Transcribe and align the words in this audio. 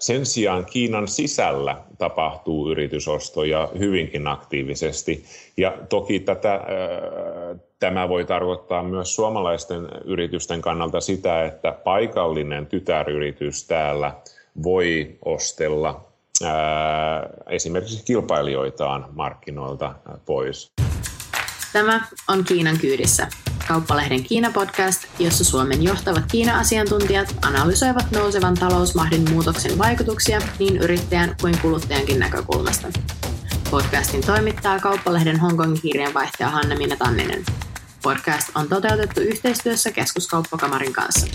Sen 0.00 0.26
sijaan 0.26 0.66
Kiinan 0.66 1.08
sisällä 1.08 1.76
tapahtuu 1.98 2.70
yritysostoja 2.70 3.68
hyvinkin 3.78 4.26
aktiivisesti. 4.26 5.24
Ja 5.56 5.72
toki 5.88 6.20
tätä, 6.20 6.60
tämä 7.78 8.08
voi 8.08 8.24
tarkoittaa 8.24 8.82
myös 8.82 9.14
suomalaisten 9.14 9.88
yritysten 10.04 10.62
kannalta 10.62 11.00
sitä, 11.00 11.44
että 11.44 11.72
paikallinen 11.72 12.66
tytäryritys 12.66 13.66
täällä 13.66 14.14
voi 14.62 15.18
ostella 15.24 16.04
esimerkiksi 17.50 18.04
kilpailijoitaan 18.04 19.06
markkinoilta 19.12 19.94
pois. 20.26 20.66
Tämä 21.72 22.06
on 22.28 22.44
Kiinan 22.44 22.78
kyydissä, 22.80 23.28
Kauppalehden 23.68 24.24
Kiina-podcast, 24.24 24.99
jossa 25.20 25.44
Suomen 25.44 25.82
johtavat 25.82 26.24
Kiina-asiantuntijat 26.30 27.36
analysoivat 27.42 28.10
nousevan 28.10 28.54
talousmahdin 28.54 29.30
muutoksen 29.30 29.78
vaikutuksia 29.78 30.40
niin 30.58 30.76
yrittäjän 30.76 31.36
kuin 31.40 31.58
kuluttajankin 31.62 32.18
näkökulmasta. 32.18 32.88
Podcastin 33.70 34.26
toimittaa 34.26 34.78
Kauppalehden 34.78 35.40
Hongkongin 35.40 35.82
kirjanvaihtaja 35.82 36.50
Hanna-Minna 36.50 36.96
Tanninen. 36.96 37.44
Podcast 38.02 38.48
on 38.54 38.68
toteutettu 38.68 39.20
yhteistyössä 39.20 39.90
Keskuskauppakamarin 39.90 40.92
kanssa. 40.92 41.26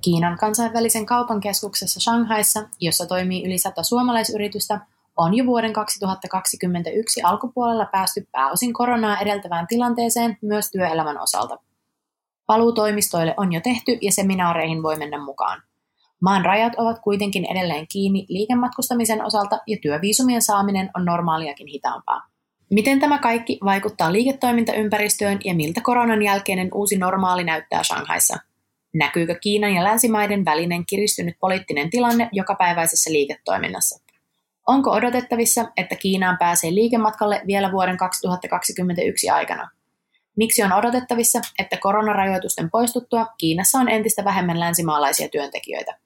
Kiinan 0.00 0.38
kansainvälisen 0.38 1.06
kaupan 1.06 1.40
keskuksessa 1.40 2.00
Shanghaissa, 2.00 2.68
jossa 2.80 3.06
toimii 3.06 3.46
yli 3.46 3.58
sata 3.58 3.82
suomalaisyritystä, 3.82 4.80
on 5.16 5.34
jo 5.34 5.46
vuoden 5.46 5.72
2021 5.72 7.22
alkupuolella 7.22 7.86
päästy 7.92 8.28
pääosin 8.32 8.72
koronaa 8.72 9.18
edeltävään 9.18 9.66
tilanteeseen 9.66 10.38
myös 10.42 10.70
työelämän 10.70 11.20
osalta. 11.20 11.58
Paluu 12.46 12.72
toimistoille 12.72 13.34
on 13.36 13.52
jo 13.52 13.60
tehty 13.60 13.98
ja 14.02 14.12
seminaareihin 14.12 14.82
voi 14.82 14.96
mennä 14.96 15.24
mukaan. 15.24 15.62
Maan 16.20 16.44
rajat 16.44 16.72
ovat 16.76 16.98
kuitenkin 16.98 17.44
edelleen 17.44 17.86
kiinni 17.92 18.26
liikematkustamisen 18.28 19.24
osalta 19.24 19.58
ja 19.66 19.76
työviisumien 19.82 20.42
saaminen 20.42 20.90
on 20.96 21.04
normaaliakin 21.04 21.66
hitaampaa. 21.66 22.22
Miten 22.70 23.00
tämä 23.00 23.18
kaikki 23.18 23.58
vaikuttaa 23.64 24.12
liiketoimintaympäristöön 24.12 25.38
ja 25.44 25.54
miltä 25.54 25.80
koronan 25.80 26.22
jälkeinen 26.22 26.68
uusi 26.74 26.98
normaali 26.98 27.44
näyttää 27.44 27.82
Shanghaissa? 27.82 28.36
Näkyykö 28.94 29.34
Kiinan 29.40 29.74
ja 29.74 29.84
länsimaiden 29.84 30.44
välinen 30.44 30.86
kiristynyt 30.86 31.36
poliittinen 31.40 31.90
tilanne 31.90 32.28
jokapäiväisessä 32.32 33.12
liiketoiminnassa? 33.12 34.04
Onko 34.66 34.90
odotettavissa, 34.90 35.64
että 35.76 35.96
Kiinaan 35.96 36.36
pääsee 36.38 36.74
liikematkalle 36.74 37.42
vielä 37.46 37.72
vuoden 37.72 37.96
2021 37.96 39.30
aikana? 39.30 39.70
Miksi 40.36 40.62
on 40.62 40.72
odotettavissa, 40.72 41.40
että 41.58 41.76
koronarajoitusten 41.80 42.70
poistuttua 42.70 43.26
Kiinassa 43.38 43.78
on 43.78 43.88
entistä 43.88 44.24
vähemmän 44.24 44.60
länsimaalaisia 44.60 45.28
työntekijöitä? 45.28 45.98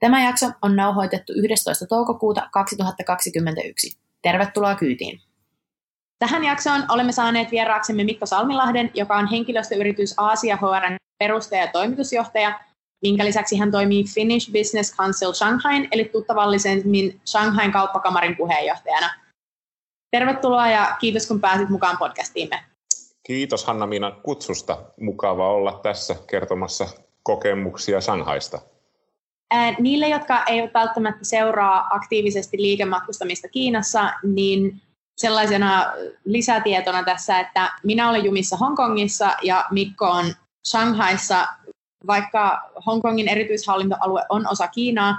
Tämä 0.00 0.24
jakso 0.24 0.46
on 0.62 0.76
nauhoitettu 0.76 1.32
11. 1.36 1.86
toukokuuta 1.86 2.48
2021. 2.52 3.98
Tervetuloa 4.22 4.74
kyytiin! 4.74 5.20
Tähän 6.18 6.44
jaksoon 6.44 6.84
olemme 6.88 7.12
saaneet 7.12 7.50
vieraaksemme 7.50 8.04
Mikko 8.04 8.26
Salmilahden, 8.26 8.90
joka 8.94 9.16
on 9.16 9.26
henkilöstöyritys 9.26 10.14
Aasia 10.16 10.56
HRn 10.56 10.96
perustaja 11.18 11.60
ja 11.60 11.72
toimitusjohtaja 11.72 12.60
minkä 13.02 13.24
lisäksi 13.24 13.56
hän 13.56 13.70
toimii 13.70 14.04
Finnish 14.04 14.52
Business 14.52 14.96
Council 14.96 15.32
Shanghain, 15.32 15.88
eli 15.92 16.04
tuttavallisemmin 16.04 17.20
Shanghain 17.26 17.72
kauppakamarin 17.72 18.36
puheenjohtajana. 18.36 19.10
Tervetuloa 20.10 20.68
ja 20.68 20.96
kiitos 21.00 21.26
kun 21.26 21.40
pääsit 21.40 21.68
mukaan 21.68 21.98
podcastiimme. 21.98 22.64
Kiitos 23.26 23.64
Hanna-Miina 23.64 24.10
kutsusta. 24.10 24.78
Mukava 25.00 25.50
olla 25.50 25.80
tässä 25.82 26.16
kertomassa 26.30 26.88
kokemuksia 27.22 28.00
Shanghaista. 28.00 28.58
niille, 29.78 30.08
jotka 30.08 30.44
eivät 30.44 30.74
välttämättä 30.74 31.24
seuraa 31.24 31.86
aktiivisesti 31.90 32.56
liikematkustamista 32.56 33.48
Kiinassa, 33.48 34.12
niin 34.22 34.80
sellaisena 35.16 35.92
lisätietona 36.24 37.04
tässä, 37.04 37.40
että 37.40 37.72
minä 37.82 38.10
olen 38.10 38.24
jumissa 38.24 38.56
Hongkongissa 38.56 39.32
ja 39.42 39.64
Mikko 39.70 40.06
on 40.06 40.24
Shanghaissa 40.68 41.46
vaikka 42.06 42.70
Hongkongin 42.86 43.28
erityishallintoalue 43.28 44.22
on 44.28 44.46
osa 44.50 44.68
Kiinaa, 44.68 45.16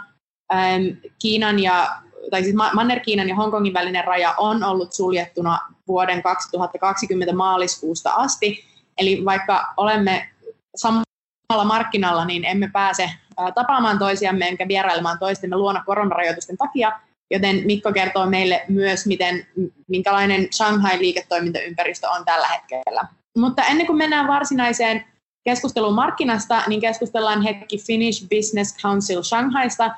Kiinan 1.22 1.60
ja, 1.60 1.90
tai 2.32 2.44
siis 2.44 2.56
Manner-Kiinan 2.56 3.30
ja 3.30 3.36
Hongkongin 3.36 3.74
välinen 3.74 4.04
raja 4.04 4.36
on 4.38 4.64
ollut 4.64 4.94
suljettuna 4.94 5.60
vuoden 5.88 6.24
2020 6.24 7.36
maaliskuusta 7.36 8.12
asti. 8.12 8.66
Eli 8.98 9.26
vaikka 9.26 9.74
olemme 9.78 10.30
samalla 10.76 11.66
markkinalla, 11.66 12.26
niin 12.26 12.46
emme 12.46 12.70
pääse 12.74 13.12
tapaamaan 13.56 14.00
toisiamme 14.00 14.48
enkä 14.48 14.68
vierailemaan 14.68 15.20
toistemme 15.20 15.58
luona 15.58 15.84
koronarajoitusten 15.86 16.58
takia, 16.58 17.00
joten 17.32 17.62
Mikko 17.66 17.92
kertoo 17.94 18.26
meille 18.26 18.66
myös, 18.68 19.06
miten, 19.06 19.48
minkälainen 19.88 20.48
Shanghai-liiketoimintaympäristö 20.54 22.10
on 22.10 22.26
tällä 22.26 22.48
hetkellä. 22.48 23.08
Mutta 23.38 23.64
ennen 23.64 23.88
kuin 23.88 23.98
mennään 23.98 24.28
varsinaiseen 24.28 25.06
keskusteluun 25.44 25.96
markkinasta, 25.96 26.64
niin 26.68 26.82
keskustellaan 26.82 27.42
hetki 27.42 27.78
Finnish 27.78 28.28
Business 28.30 28.78
Council 28.78 29.24
Shanghaista, 29.24 29.92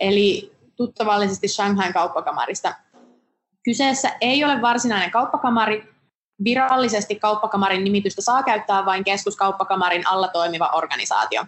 eli 0.00 0.52
tuttavallisesti 0.76 1.48
Shanghain 1.48 1.92
kauppakamarista. 1.92 2.74
Kyseessä 3.64 4.12
ei 4.20 4.44
ole 4.44 4.62
varsinainen 4.62 5.10
kauppakamari. 5.10 5.92
Virallisesti 6.44 7.14
kauppakamarin 7.14 7.84
nimitystä 7.84 8.22
saa 8.22 8.42
käyttää 8.42 8.84
vain 8.84 9.04
keskuskauppakamarin 9.04 10.08
alla 10.08 10.28
toimiva 10.28 10.70
organisaatio. 10.74 11.44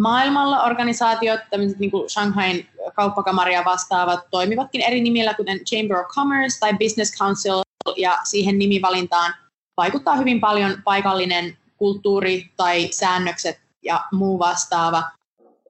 Maailmalla 0.00 0.62
organisaatiot, 0.62 1.40
tämmöiset 1.50 1.78
niin 1.78 1.90
kuin 1.90 2.10
Shanghain 2.10 2.68
kauppakamaria 2.94 3.64
vastaavat, 3.64 4.20
toimivatkin 4.30 4.80
eri 4.80 5.00
nimillä, 5.00 5.34
kuten 5.34 5.60
Chamber 5.64 5.96
of 5.96 6.06
Commerce 6.06 6.58
tai 6.60 6.72
Business 6.74 7.18
Council, 7.18 7.62
ja 7.96 8.18
siihen 8.24 8.58
nimivalintaan 8.58 9.34
vaikuttaa 9.76 10.16
hyvin 10.16 10.40
paljon 10.40 10.82
paikallinen 10.84 11.58
kulttuuri 11.76 12.50
tai 12.56 12.88
säännökset 12.90 13.60
ja 13.82 14.04
muu 14.12 14.38
vastaava. 14.38 15.02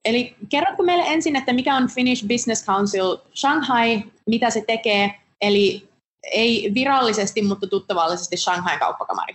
Eli 0.05 0.37
kerrotko 0.49 0.83
meille 0.83 1.05
ensin, 1.07 1.37
että 1.37 1.53
mikä 1.53 1.77
on 1.77 1.89
Finnish 1.89 2.27
Business 2.27 2.65
Council 2.67 3.17
Shanghai, 3.35 4.03
mitä 4.27 4.51
se 4.51 4.65
tekee, 4.67 5.21
eli 5.41 5.88
ei 6.23 6.71
virallisesti, 6.75 7.43
mutta 7.43 7.67
tuttavallisesti 7.67 8.37
Shanghai 8.37 8.79
kauppakamari. 8.79 9.35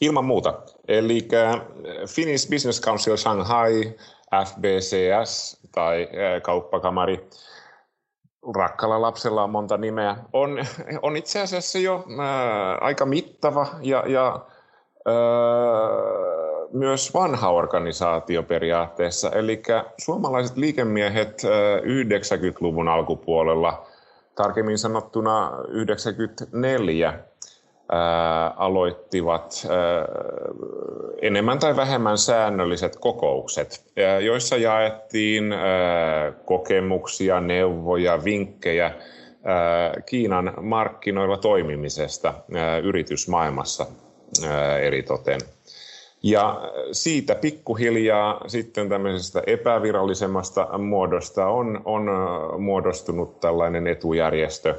Ilman 0.00 0.24
muuta. 0.24 0.62
Eli 0.88 1.28
Finnish 2.08 2.50
Business 2.50 2.80
Council 2.80 3.16
Shanghai, 3.16 3.94
FBCS 4.46 5.60
tai 5.72 6.08
kauppakamari, 6.42 7.28
rakkalla 8.56 9.02
lapsella 9.02 9.42
on 9.44 9.50
monta 9.50 9.76
nimeä, 9.76 10.16
on, 10.32 10.58
on 11.02 11.16
itse 11.16 11.40
asiassa 11.40 11.78
jo 11.78 12.04
ää, 12.20 12.78
aika 12.80 13.06
mittava 13.06 13.66
ja, 13.82 14.04
ja 14.06 14.46
myös 16.72 17.14
vanha 17.14 17.50
organisaatio 17.50 18.42
periaatteessa. 18.42 19.30
Eli 19.30 19.62
suomalaiset 19.98 20.56
liikemiehet 20.56 21.42
90-luvun 21.82 22.88
alkupuolella, 22.88 23.86
tarkemmin 24.42 24.78
sanottuna 24.78 25.52
94, 25.68 27.14
aloittivat 28.56 29.66
enemmän 31.22 31.58
tai 31.58 31.76
vähemmän 31.76 32.18
säännölliset 32.18 32.96
kokoukset, 32.96 33.84
joissa 34.20 34.56
jaettiin 34.56 35.54
kokemuksia, 36.44 37.40
neuvoja, 37.40 38.24
vinkkejä 38.24 38.94
Kiinan 40.06 40.54
markkinoilla 40.60 41.36
toimimisesta 41.36 42.34
yritysmaailmassa 42.82 43.86
eritoten. 44.82 45.40
Ja 46.22 46.60
siitä 46.92 47.34
pikkuhiljaa 47.34 48.40
sitten 48.46 48.88
tämmöisestä 48.88 49.42
epävirallisemmasta 49.46 50.78
muodosta 50.78 51.46
on, 51.46 51.82
on 51.84 52.06
muodostunut 52.58 53.40
tällainen 53.40 53.86
etujärjestö, 53.86 54.74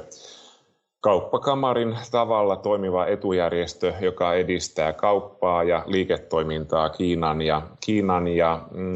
kauppakamarin 1.02 1.96
tavalla 2.10 2.56
toimiva 2.56 3.06
etujärjestö, 3.06 3.92
joka 4.00 4.34
edistää 4.34 4.92
kauppaa 4.92 5.62
ja 5.62 5.82
liiketoimintaa 5.86 6.88
Kiinan 6.88 7.42
ja, 7.42 7.62
Kiinan 7.80 8.28
ja 8.28 8.62
mm, 8.70 8.94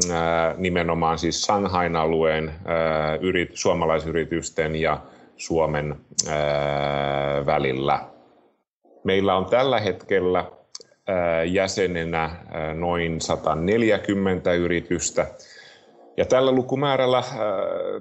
nimenomaan 0.57 1.17
siis 1.17 1.41
Shanghain 1.41 1.95
alueen 1.95 2.53
yrit, 3.21 3.49
suomalaisyritysten 3.53 4.75
ja 4.75 4.97
Suomen 5.37 5.95
ää, 6.29 7.45
välillä. 7.45 7.99
Meillä 9.03 9.35
on 9.35 9.45
tällä 9.45 9.79
hetkellä 9.79 10.45
jäsenenä 11.45 12.29
noin 12.73 13.21
140 13.21 14.53
yritystä. 14.53 15.27
Ja 16.17 16.25
tällä 16.25 16.51
lukumäärällä 16.51 17.23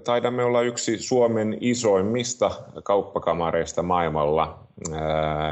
taidamme 0.05 0.44
olla 0.44 0.62
yksi 0.62 0.99
Suomen 0.99 1.58
isoimmista 1.61 2.50
kauppakamareista 2.85 3.82
maailmalla, 3.82 4.58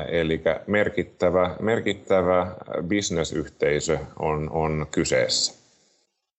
eli 0.08 0.42
merkittävä, 0.66 1.56
merkittävä 1.60 2.46
bisnesyhteisö 2.82 3.98
on, 4.18 4.50
on 4.50 4.86
kyseessä. 4.90 5.54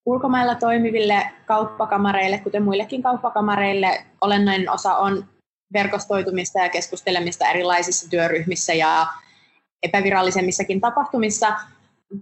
ulkomailla 0.05 0.55
toimiville 0.55 1.25
kauppakamareille, 1.45 2.37
kuten 2.37 2.63
muillekin 2.63 3.03
kauppakamareille, 3.03 4.01
olennainen 4.21 4.69
osa 4.69 4.95
on 4.95 5.25
verkostoitumista 5.73 6.59
ja 6.59 6.69
keskustelemista 6.69 7.49
erilaisissa 7.49 8.09
työryhmissä 8.09 8.73
ja 8.73 9.07
epävirallisemmissakin 9.85 10.81
tapahtumissa, 10.81 11.53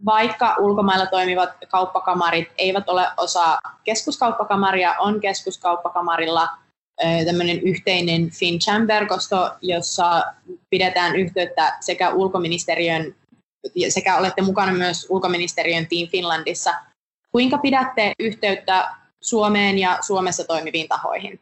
vaikka 0.05 0.55
ulkomailla 0.59 1.05
toimivat 1.05 1.49
kauppakamarit 1.69 2.49
eivät 2.57 2.89
ole 2.89 3.07
osa 3.17 3.59
keskuskauppakamaria, 3.83 4.95
on 4.99 5.19
keskuskauppakamarilla 5.19 6.49
tämmöinen 7.25 7.59
yhteinen 7.59 8.29
FinCham-verkosto, 8.29 9.51
jossa 9.61 10.23
pidetään 10.69 11.15
yhteyttä 11.15 11.77
sekä 11.79 12.09
ulkoministeriön, 12.09 13.15
sekä 13.89 14.17
olette 14.17 14.41
mukana 14.41 14.73
myös 14.73 15.07
ulkoministeriön 15.09 15.87
Team 15.87 16.07
Finlandissa. 16.07 16.73
Kuinka 17.31 17.57
pidätte 17.57 18.13
yhteyttä 18.19 18.89
Suomeen 19.21 19.79
ja 19.79 19.97
Suomessa 20.01 20.43
toimiviin 20.43 20.87
tahoihin? 20.87 21.39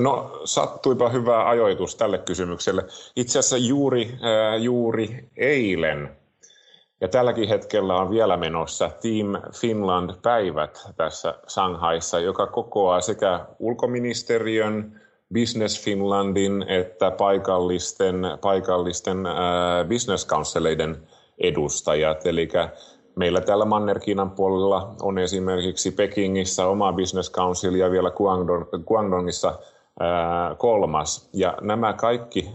No 0.00 0.40
sattuipa 0.44 1.08
hyvä 1.08 1.48
ajoitus 1.48 1.96
tälle 1.96 2.18
kysymykselle. 2.18 2.84
Itse 3.16 3.38
asiassa 3.38 3.56
juuri, 3.56 4.12
äh, 4.12 4.62
juuri 4.62 5.28
eilen 5.36 6.16
ja 7.00 7.08
tälläkin 7.08 7.48
hetkellä 7.48 7.96
on 7.96 8.10
vielä 8.10 8.36
menossa 8.36 8.90
Team 9.02 9.52
Finland-päivät 9.60 10.86
tässä 10.96 11.34
Shanghaissa, 11.48 12.20
joka 12.20 12.46
kokoaa 12.46 13.00
sekä 13.00 13.46
ulkoministeriön, 13.58 15.00
Business 15.34 15.84
Finlandin 15.84 16.64
että 16.68 17.10
paikallisten, 17.10 18.16
paikallisten 18.40 19.26
äh, 19.26 19.34
business 19.88 20.26
counceleiden 20.26 21.08
edustajat. 21.38 22.26
Eli 22.26 22.48
meillä 23.16 23.40
täällä 23.40 23.64
Manner-Kiinan 23.64 24.30
puolella 24.30 24.94
on 25.02 25.18
esimerkiksi 25.18 25.90
Pekingissä 25.90 26.66
oma 26.66 26.92
business 26.92 27.32
council 27.32 27.74
ja 27.74 27.90
vielä 27.90 28.10
Guangdong, 28.10 28.64
Guangdongissa 28.86 29.58
kolmas. 30.58 31.28
Ja 31.32 31.58
nämä 31.60 31.92
kaikki 31.92 32.50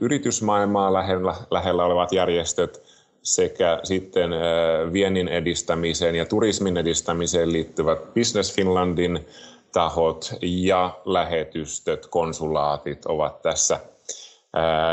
yritysmaailmaa 0.00 0.92
lähellä, 0.92 1.34
lähellä 1.50 1.84
olevat 1.84 2.12
järjestöt 2.12 2.82
sekä 3.22 3.80
sitten 3.82 4.30
viennin 4.92 5.28
edistämiseen 5.28 6.14
ja 6.14 6.26
turismin 6.26 6.76
edistämiseen 6.76 7.52
liittyvät 7.52 8.14
Business 8.14 8.54
Finlandin 8.54 9.26
tahot 9.72 10.34
ja 10.42 10.90
lähetystöt, 11.04 12.06
konsulaatit 12.06 13.06
ovat 13.06 13.42
tässä 13.42 13.80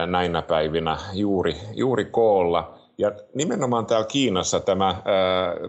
näinä 0.08 0.42
päivinä 0.42 0.98
juuri, 1.14 1.56
juuri 1.74 2.06
koolla. 2.06 2.79
Ja 3.00 3.12
nimenomaan 3.34 3.86
täällä 3.86 4.08
Kiinassa 4.08 4.60
tämä, 4.60 5.04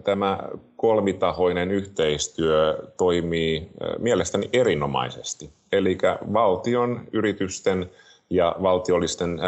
tämä 0.05 0.39
kolmitahoinen 0.77 1.71
yhteistyö 1.71 2.89
toimii 2.97 3.71
mielestäni 3.99 4.51
erinomaisesti. 4.53 5.51
Eli 5.73 5.99
valtion, 6.33 7.09
yritysten 7.13 7.91
ja 8.31 8.57
valtiollisten 8.63 9.41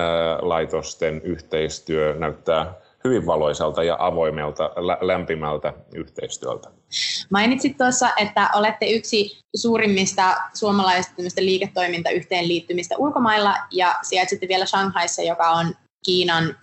laitosten 0.42 1.20
yhteistyö 1.24 2.14
näyttää 2.18 2.74
hyvin 3.04 3.26
valoisalta 3.26 3.82
ja 3.82 3.96
avoimelta, 3.98 4.70
lämpimältä 5.00 5.72
yhteistyöltä. 5.94 6.70
Mainitsit 7.30 7.76
tuossa, 7.76 8.08
että 8.16 8.50
olette 8.54 8.86
yksi 8.86 9.40
suurimmista 9.56 10.36
suomalaisista 10.54 11.42
liiketoimintayhteenliittymistä 11.44 12.94
ulkomailla 12.98 13.54
ja 13.70 13.94
sijaitsitte 14.02 14.48
vielä 14.48 14.66
Shanghaissa, 14.66 15.22
joka 15.22 15.50
on 15.50 15.66
Kiinan 16.04 16.56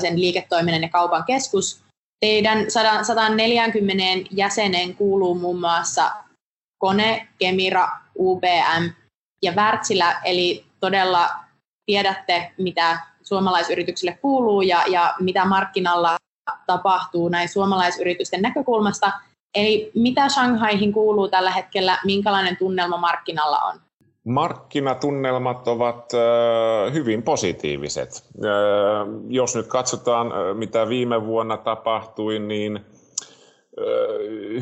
sen 0.00 0.20
liiketoiminnan 0.20 0.82
ja 0.82 0.88
kaupan 0.88 1.24
keskus. 1.24 1.84
Teidän 2.20 2.70
140 3.02 4.28
jäsenen 4.30 4.96
kuuluu 4.96 5.34
muun 5.34 5.60
muassa 5.60 6.10
Kone, 6.78 7.28
Kemira, 7.38 7.88
UBM 8.18 8.90
ja 9.42 9.52
Wärtsilä, 9.52 10.20
eli 10.24 10.64
todella 10.80 11.30
tiedätte, 11.86 12.52
mitä 12.58 12.98
suomalaisyrityksille 13.22 14.18
kuuluu 14.22 14.62
ja, 14.62 14.84
ja 14.86 15.14
mitä 15.20 15.44
markkinalla 15.44 16.16
tapahtuu 16.66 17.28
näin 17.28 17.48
suomalaisyritysten 17.48 18.42
näkökulmasta. 18.42 19.12
Eli 19.54 19.90
mitä 19.94 20.28
Shanghaihin 20.28 20.92
kuuluu 20.92 21.28
tällä 21.28 21.50
hetkellä, 21.50 21.98
minkälainen 22.04 22.56
tunnelma 22.56 22.96
markkinalla 22.96 23.58
on? 23.58 23.80
Markkinatunnelmat 24.24 25.68
ovat 25.68 26.12
hyvin 26.92 27.22
positiiviset. 27.22 28.24
Jos 29.28 29.56
nyt 29.56 29.66
katsotaan, 29.66 30.32
mitä 30.56 30.88
viime 30.88 31.26
vuonna 31.26 31.56
tapahtui, 31.56 32.38
niin 32.38 32.80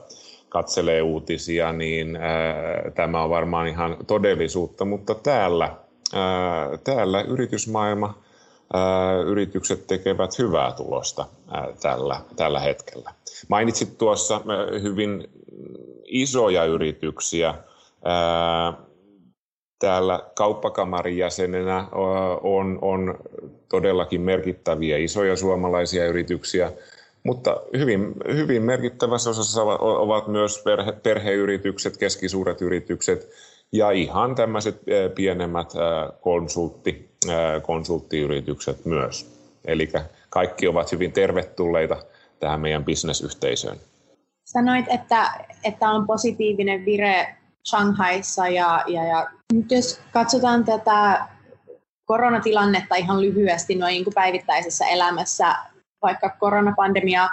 katselee 0.53 1.01
uutisia, 1.01 1.73
niin 1.73 2.15
ää, 2.15 2.91
tämä 2.95 3.23
on 3.23 3.29
varmaan 3.29 3.67
ihan 3.67 3.97
todellisuutta, 4.07 4.85
mutta 4.85 5.15
täällä, 5.15 5.75
ää, 6.13 6.77
täällä 6.83 7.21
yritysmaailma, 7.21 8.23
ää, 8.73 9.21
yritykset 9.21 9.88
tekevät 9.88 10.39
hyvää 10.39 10.71
tulosta 10.71 11.25
tällä, 11.81 12.21
tällä 12.35 12.59
hetkellä. 12.59 13.11
Mainitsit 13.47 13.97
tuossa 13.97 14.41
hyvin 14.81 15.27
isoja 16.05 16.65
yrityksiä. 16.65 17.55
Ää, 18.03 18.73
täällä 19.79 20.23
kauppakamarin 20.35 21.17
jäsenenä 21.17 21.88
on, 22.41 22.79
on 22.81 23.15
todellakin 23.69 24.22
merkittäviä 24.22 24.98
isoja 24.98 25.36
suomalaisia 25.36 26.07
yrityksiä, 26.07 26.72
mutta 27.24 27.58
hyvin, 27.77 28.13
hyvin 28.34 28.63
merkittävässä 28.63 29.30
osassa 29.30 29.63
ovat 29.80 30.27
myös 30.27 30.62
perhe, 30.63 30.92
perheyritykset, 30.92 31.98
keskisuuret 31.98 32.62
yritykset 32.62 33.30
ja 33.72 33.92
ihan 33.92 34.36
tämmöiset 34.36 34.82
pienemmät 35.15 35.74
konsultti, 36.22 37.10
konsulttiyritykset 37.62 38.86
myös. 38.86 39.39
Eli 39.65 39.92
kaikki 40.30 40.68
ovat 40.68 40.92
hyvin 40.92 41.12
tervetulleita 41.12 41.98
tähän 42.39 42.62
meidän 42.62 42.86
bisnesyhteisöön. 42.86 43.77
Sanoit, 44.46 44.86
että, 44.89 45.46
että 45.63 45.89
on 45.89 46.08
positiivinen 46.08 46.86
vire 46.86 47.36
Shanghaissa 47.70 48.48
ja, 48.48 48.84
ja, 48.88 49.03
ja 49.03 49.27
nyt 49.53 49.72
jos 49.72 50.01
katsotaan 50.12 50.65
tätä 50.65 51.25
koronatilannetta 52.06 52.96
ihan 52.96 53.22
lyhyesti 53.22 53.75
noin 53.75 53.92
niin 53.92 54.06
päivittäisessä 54.15 54.86
elämässä, 54.86 55.56
vaikka 56.03 56.29
koronapandemia 56.39 57.29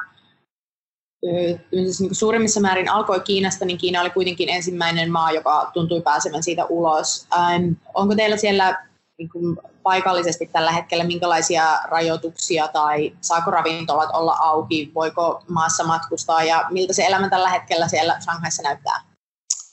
siis 1.70 2.00
niin 2.00 2.14
suurimmissa 2.14 2.60
määrin 2.60 2.88
alkoi 2.88 3.20
Kiinasta, 3.20 3.64
niin 3.64 3.78
Kiina 3.78 4.00
oli 4.00 4.10
kuitenkin 4.10 4.48
ensimmäinen 4.48 5.12
maa, 5.12 5.32
joka 5.32 5.70
tuntui 5.74 6.00
pääsevän 6.00 6.42
siitä 6.42 6.64
ulos. 6.64 7.26
Ähm, 7.38 7.72
onko 7.94 8.14
teillä 8.14 8.36
siellä 8.36 8.86
niin 9.18 9.28
kuin 9.28 9.56
paikallisesti 9.82 10.50
tällä 10.52 10.72
hetkellä 10.72 11.04
minkälaisia 11.04 11.64
rajoituksia 11.84 12.68
tai 12.68 13.12
saako 13.20 13.50
ravintolat 13.50 14.10
olla 14.12 14.36
auki, 14.40 14.90
voiko 14.94 15.42
maassa 15.48 15.84
matkustaa 15.84 16.42
ja 16.44 16.64
miltä 16.70 16.92
se 16.92 17.06
elämä 17.06 17.28
tällä 17.28 17.48
hetkellä 17.48 17.88
siellä 17.88 18.16
Shanghaissa 18.20 18.62
näyttää? 18.62 19.00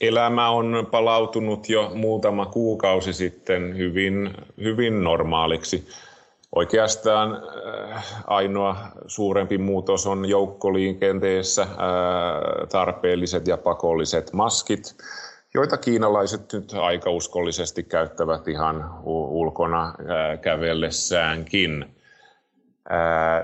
Elämä 0.01 0.49
on 0.49 0.87
palautunut 0.91 1.69
jo 1.69 1.91
muutama 1.95 2.45
kuukausi 2.45 3.13
sitten 3.13 3.77
hyvin, 3.77 4.33
hyvin 4.57 5.03
normaaliksi 5.03 5.87
Oikeastaan 6.55 7.41
äh, 7.95 8.23
ainoa 8.27 8.77
suurempi 9.07 9.57
muutos 9.57 10.07
on 10.07 10.29
joukkoliikenteessä 10.29 11.61
äh, 11.61 11.69
tarpeelliset 12.71 13.47
ja 13.47 13.57
pakolliset 13.57 14.33
maskit, 14.33 14.95
joita 15.53 15.77
kiinalaiset 15.77 16.53
nyt 16.53 16.73
aika 16.73 17.09
uskollisesti 17.09 17.83
käyttävät 17.83 18.47
ihan 18.47 18.89
ulkona 19.03 19.85
äh, 19.87 20.39
kävellessäänkin. 20.41 21.93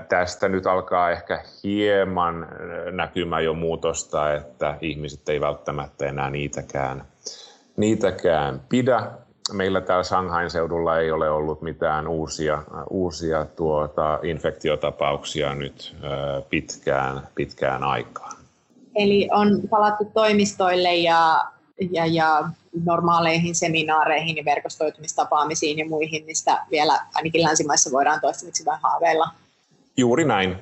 Tästä 0.08 0.48
nyt 0.48 0.66
alkaa 0.66 1.10
ehkä 1.10 1.44
hieman 1.64 2.48
näkymä 2.90 3.40
jo 3.40 3.54
muutosta, 3.54 4.34
että 4.34 4.78
ihmiset 4.80 5.28
ei 5.28 5.40
välttämättä 5.40 6.06
enää 6.06 6.30
niitäkään 6.30 7.06
niitäkään 7.76 8.62
pidä. 8.68 9.10
Meillä 9.52 9.80
täällä 9.80 10.04
Shanghain 10.04 10.50
seudulla 10.50 10.98
ei 10.98 11.10
ole 11.10 11.30
ollut 11.30 11.62
mitään 11.62 12.08
uusia, 12.08 12.62
uusia 12.90 13.46
tuota, 13.56 14.18
infektiotapauksia 14.22 15.54
nyt 15.54 15.96
pitkään, 16.50 17.28
pitkään 17.34 17.84
aikaan. 17.84 18.36
Eli 18.94 19.28
on 19.32 19.60
palattu 19.70 20.04
toimistoille 20.14 20.94
ja, 20.94 21.44
ja, 21.90 22.06
ja 22.06 22.48
normaaleihin 22.84 23.54
seminaareihin 23.54 24.36
ja 24.36 24.44
verkostoitumistapaamisiin 24.44 25.78
ja 25.78 25.88
muihin, 25.88 26.24
mistä 26.24 26.64
vielä 26.70 27.00
ainakin 27.14 27.42
länsimaissa 27.42 27.90
voidaan 27.92 28.20
toistaiseksi 28.20 28.64
vähän 28.64 28.80
haaveilla. 28.82 29.28
Juuri 29.96 30.24
näin. 30.24 30.56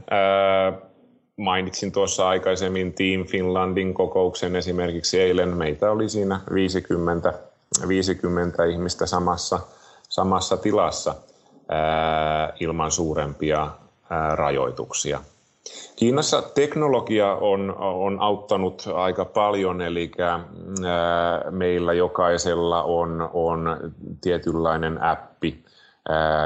Mainitsin 1.37 1.93
tuossa 1.93 2.29
aikaisemmin 2.29 2.93
Team 2.93 3.27
Finlandin 3.27 3.95
kokouksen 3.95 4.57
esimerkiksi 4.57 5.21
eilen. 5.21 5.57
Meitä 5.57 5.91
oli 5.91 6.09
siinä 6.09 6.41
50, 6.55 7.33
50 7.89 8.65
ihmistä 8.65 9.07
samassa, 9.07 9.61
samassa 10.09 10.57
tilassa 10.57 11.15
ilman 12.61 12.91
suurempia 12.91 13.71
rajoituksia. 14.35 15.21
Kiinassa 15.97 16.43
teknologia 16.43 17.33
on, 17.33 17.75
on 17.79 18.21
auttanut 18.21 18.85
aika 18.95 19.25
paljon, 19.25 19.81
eli 19.81 20.11
meillä 21.51 21.93
jokaisella 21.93 22.83
on, 22.83 23.31
on 23.33 23.93
tietynlainen 24.21 25.03
appi, 25.03 25.65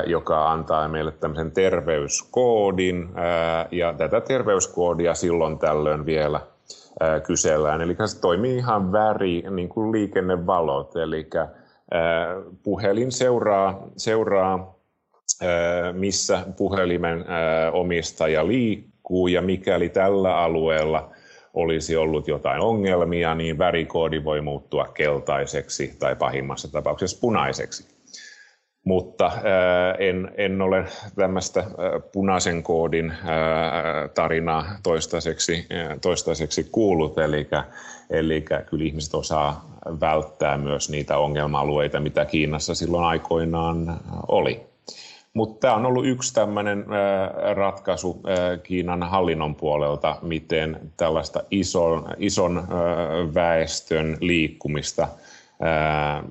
joka 0.06 0.52
antaa 0.52 0.88
meille 0.88 1.12
tämmöisen 1.12 1.52
terveyskoodin, 1.52 3.08
ja 3.70 3.92
tätä 3.92 4.20
terveyskoodia 4.20 5.14
silloin 5.14 5.58
tällöin 5.58 6.06
vielä 6.06 6.40
kysellään. 7.26 7.80
Eli 7.80 7.96
se 8.04 8.20
toimii 8.20 8.56
ihan 8.56 8.92
väri, 8.92 9.44
niin 9.50 9.68
kuin 9.68 9.92
liikennevalot, 9.92 10.96
eli 10.96 11.30
puhelin 12.62 13.12
seuraa, 13.12 13.86
seuraa 13.96 14.76
missä 15.92 16.46
puhelimen 16.56 17.24
omistaja 17.72 18.46
liikkuu, 18.46 19.28
ja 19.28 19.42
mikäli 19.42 19.88
tällä 19.88 20.38
alueella 20.38 21.10
olisi 21.54 21.96
ollut 21.96 22.28
jotain 22.28 22.60
ongelmia, 22.60 23.34
niin 23.34 23.58
värikoodi 23.58 24.24
voi 24.24 24.40
muuttua 24.40 24.84
keltaiseksi 24.94 25.96
tai 25.98 26.16
pahimmassa 26.16 26.72
tapauksessa 26.72 27.18
punaiseksi 27.20 27.95
mutta 28.86 29.32
en, 29.98 30.30
en 30.36 30.62
ole 30.62 30.84
tämmöistä 31.16 31.64
punaisen 32.12 32.62
koodin 32.62 33.12
tarinaa 34.14 34.66
toistaiseksi, 34.82 35.66
toistaiseksi 36.00 36.68
kuullut, 36.72 37.18
eli, 37.18 37.48
eli 38.10 38.44
kyllä 38.66 38.84
ihmiset 38.84 39.14
osaa 39.14 39.78
välttää 40.00 40.58
myös 40.58 40.90
niitä 40.90 41.18
ongelma-alueita, 41.18 42.00
mitä 42.00 42.24
Kiinassa 42.24 42.74
silloin 42.74 43.04
aikoinaan 43.04 44.00
oli. 44.28 44.60
Mutta 45.34 45.60
tämä 45.60 45.74
on 45.74 45.86
ollut 45.86 46.06
yksi 46.06 46.34
tämmöinen 46.34 46.86
ratkaisu 47.54 48.22
Kiinan 48.62 49.02
hallinnon 49.02 49.54
puolelta, 49.54 50.16
miten 50.22 50.92
tällaista 50.96 51.42
ison, 51.50 52.08
ison 52.18 52.68
väestön 53.34 54.16
liikkumista– 54.20 55.08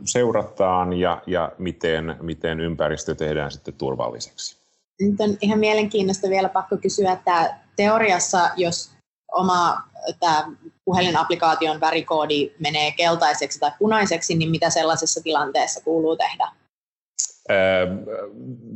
seurataan 0.05 0.93
ja, 0.93 1.21
ja 1.27 1.51
miten, 1.57 2.15
miten 2.21 2.59
ympäristö 2.59 3.15
tehdään 3.15 3.51
sitten 3.51 3.73
turvalliseksi. 3.73 4.57
Nyt 5.01 5.19
on 5.19 5.37
ihan 5.41 5.59
mielenkiintoista 5.59 6.29
vielä 6.29 6.49
pakko 6.49 6.77
kysyä, 6.77 7.11
että 7.11 7.55
teoriassa, 7.75 8.49
jos 8.57 8.91
oma 9.31 9.77
tämä 10.19 10.51
puhelinaplikaation 10.85 11.79
värikoodi 11.79 12.51
menee 12.59 12.91
keltaiseksi 12.91 13.59
tai 13.59 13.71
punaiseksi, 13.79 14.35
niin 14.35 14.51
mitä 14.51 14.69
sellaisessa 14.69 15.23
tilanteessa 15.23 15.83
kuuluu 15.83 16.17
tehdä? 16.17 16.47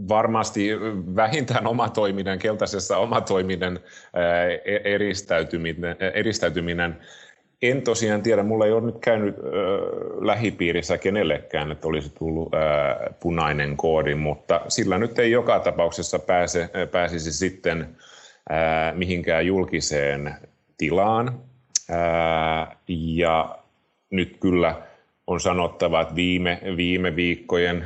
varmasti 0.10 0.70
vähintään 1.16 1.68
omatoiminen, 1.68 2.40
keltaisessa 2.40 2.98
omatoiminen 2.98 3.80
eristäytyminen, 4.84 5.96
eristäytyminen 6.14 7.00
en 7.62 7.82
tosiaan 7.82 8.24
tiedä, 8.24 8.44
mulla 8.44 8.66
ei 8.66 8.72
ole 8.72 8.86
nyt 8.86 9.00
käynyt 9.02 9.36
äh, 9.38 9.44
lähipiirissä 10.22 10.98
kenellekään, 10.98 11.72
että 11.72 11.88
olisi 11.88 12.12
tullut 12.20 12.54
äh, 12.54 13.16
punainen 13.20 13.78
koodi, 13.78 14.16
mutta 14.16 14.62
sillä 14.68 14.98
nyt 14.98 15.20
ei 15.20 15.32
joka 15.32 15.60
tapauksessa 15.60 16.20
pääse, 16.20 16.62
äh, 16.62 16.92
pääsisi 16.92 17.34
sitten 17.34 17.96
äh, 18.52 18.96
mihinkään 18.96 19.46
julkiseen 19.46 20.36
tilaan. 20.78 21.40
Äh, 21.92 22.78
ja 22.88 23.58
nyt 24.10 24.38
kyllä 24.40 24.76
on 25.28 25.40
sanottava, 25.40 26.02
että 26.02 26.16
viime, 26.16 26.62
viime 26.78 27.16
viikkojen, 27.16 27.86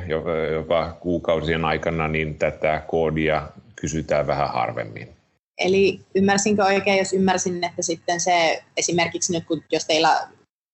jopa 0.52 0.96
kuukausien 1.00 1.64
aikana, 1.64 2.08
niin 2.08 2.34
tätä 2.34 2.82
koodia 2.86 3.48
kysytään 3.76 4.26
vähän 4.26 4.48
harvemmin. 4.48 5.13
Eli 5.58 6.00
ymmärsinkö 6.14 6.64
oikein, 6.64 6.98
jos 6.98 7.12
ymmärsin, 7.12 7.64
että 7.64 7.82
sitten 7.82 8.20
se 8.20 8.62
esimerkiksi 8.76 9.32
nyt, 9.32 9.44
kun 9.46 9.62
jos 9.72 9.84
teillä 9.84 10.28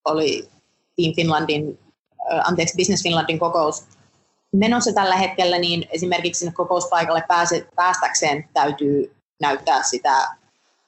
oli 0.04 0.49
Team 0.96 1.14
Finlandin, 1.16 1.78
anteeksi, 2.44 2.76
Business 2.76 3.02
Finlandin 3.02 3.38
kokous 3.38 3.84
menossa 4.52 4.92
tällä 4.92 5.16
hetkellä, 5.16 5.58
niin 5.58 5.88
esimerkiksi 5.90 6.38
sinne 6.38 6.52
kokouspaikalle 6.52 7.25
pääse, 7.28 7.66
päästäkseen 7.75 8.49
täytyy 8.54 9.14
näyttää 9.40 9.82
sitä 9.82 10.28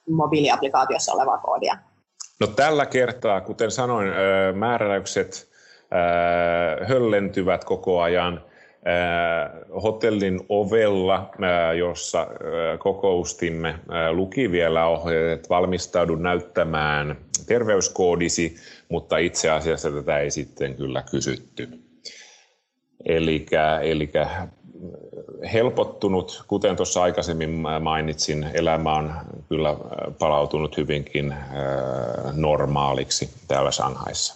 mobiiliaplikaatiossa 0.09 1.13
olevaa 1.13 1.37
koodia. 1.37 1.77
No 2.39 2.47
tällä 2.47 2.85
kertaa, 2.85 3.41
kuten 3.41 3.71
sanoin, 3.71 4.07
määräykset 4.53 5.49
höllentyvät 6.87 7.63
koko 7.63 8.01
ajan– 8.01 8.41
hotellin 9.83 10.39
ovella, 10.49 11.29
jossa 11.77 12.27
kokoustimme, 12.79 13.75
luki 14.11 14.51
vielä 14.51 14.87
ohjeet, 14.87 15.31
että 15.31 15.49
valmistaudu 15.49 16.15
näyttämään 16.15 17.15
terveyskoodisi, 17.47 18.55
mutta 18.89 19.17
itse 19.17 19.49
asiassa 19.49 19.91
tätä 19.91 20.19
ei 20.19 20.31
sitten 20.31 20.75
kyllä 20.75 21.03
kysytty. 21.11 21.69
Eli, 23.05 23.45
eli 23.81 24.11
helpottunut, 25.53 26.45
kuten 26.47 26.75
tuossa 26.75 27.03
aikaisemmin 27.03 27.49
mainitsin, 27.79 28.45
elämä 28.53 28.95
on 28.95 29.13
kyllä 29.49 29.77
palautunut 30.19 30.77
hyvinkin 30.77 31.35
normaaliksi 32.33 33.29
täällä 33.47 33.71
Shanghaissa. 33.71 34.35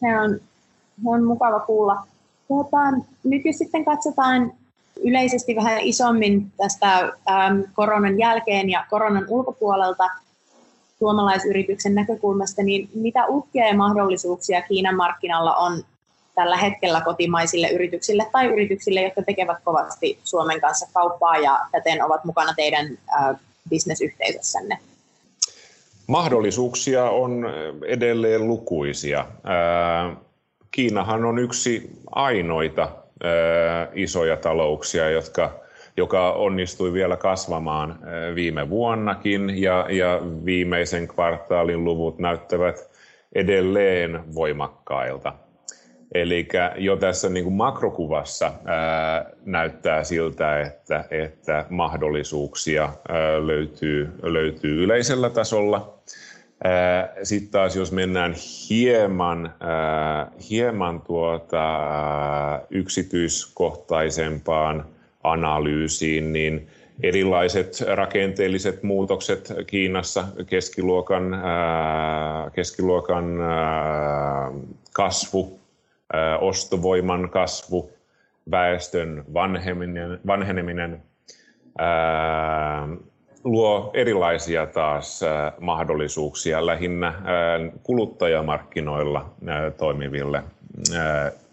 Se 0.00 0.20
on, 0.20 0.40
on 1.06 1.24
mukava 1.24 1.60
kuulla. 1.60 2.11
Tuota, 2.52 2.76
nyt 3.24 3.44
jos 3.44 3.58
sitten 3.58 3.84
katsotaan 3.84 4.52
yleisesti 5.04 5.56
vähän 5.56 5.80
isommin 5.80 6.52
tästä 6.56 6.98
äm, 6.98 7.64
koronan 7.74 8.18
jälkeen 8.18 8.70
ja 8.70 8.84
koronan 8.90 9.24
ulkopuolelta 9.28 10.04
suomalaisyrityksen 10.98 11.94
näkökulmasta, 11.94 12.62
niin 12.62 12.88
mitä 12.94 13.26
uhkia 13.26 13.68
ja 13.68 13.74
mahdollisuuksia 13.74 14.62
Kiinan 14.62 14.96
markkinalla 14.96 15.56
on 15.56 15.82
tällä 16.34 16.56
hetkellä 16.56 17.00
kotimaisille 17.00 17.68
yrityksille 17.68 18.26
tai 18.32 18.46
yrityksille, 18.46 19.02
jotka 19.02 19.22
tekevät 19.22 19.58
kovasti 19.64 20.18
Suomen 20.24 20.60
kanssa 20.60 20.86
kauppaa 20.94 21.36
ja 21.36 21.58
täten 21.70 22.04
ovat 22.04 22.24
mukana 22.24 22.54
teidän 22.56 22.86
äh, 22.86 23.36
bisnesyhteisössänne? 23.68 24.78
Mahdollisuuksia 26.06 27.04
on 27.04 27.46
edelleen 27.86 28.48
lukuisia. 28.48 29.20
Äh, 29.20 30.16
Kiinahan 30.72 31.24
on 31.24 31.38
yksi 31.38 31.90
ainoita 32.10 32.88
isoja 33.94 34.36
talouksia, 34.36 35.10
jotka, 35.10 35.60
joka 35.96 36.32
onnistui 36.32 36.92
vielä 36.92 37.16
kasvamaan 37.16 37.98
viime 38.34 38.70
vuonnakin 38.70 39.62
ja, 39.62 39.86
ja 39.90 40.20
viimeisen 40.44 41.08
kvartaalin 41.08 41.84
luvut 41.84 42.18
näyttävät 42.18 42.90
edelleen 43.34 44.34
voimakkailta. 44.34 45.32
Eli 46.14 46.48
jo 46.76 46.96
tässä 46.96 47.28
niin 47.28 47.44
kuin 47.44 47.54
makrokuvassa 47.54 48.52
ää, 48.64 49.30
näyttää 49.44 50.04
siltä, 50.04 50.60
että, 50.60 51.04
että 51.10 51.66
mahdollisuuksia 51.70 52.82
ää, 52.82 53.46
löytyy, 53.46 54.12
löytyy 54.22 54.84
yleisellä 54.84 55.30
tasolla. 55.30 55.94
Sitten 57.22 57.50
taas 57.50 57.76
jos 57.76 57.92
mennään 57.92 58.34
hieman, 58.70 59.54
hieman 60.50 61.00
tuota, 61.00 61.62
yksityiskohtaisempaan 62.70 64.84
analyysiin, 65.22 66.32
niin 66.32 66.68
erilaiset 67.02 67.84
rakenteelliset 67.94 68.82
muutokset 68.82 69.52
Kiinassa, 69.66 70.24
keskiluokan, 70.46 71.42
keskiluokan 72.52 73.24
kasvu, 74.92 75.60
ostovoiman 76.40 77.30
kasvu, 77.30 77.92
väestön 78.50 79.24
vanheneminen, 79.34 80.20
vanheneminen 80.26 81.02
luo 83.44 83.90
erilaisia 83.94 84.66
taas 84.66 85.20
mahdollisuuksia 85.60 86.66
lähinnä 86.66 87.08
äh, 87.08 87.14
kuluttajamarkkinoilla 87.82 89.34
toimiville 89.78 90.42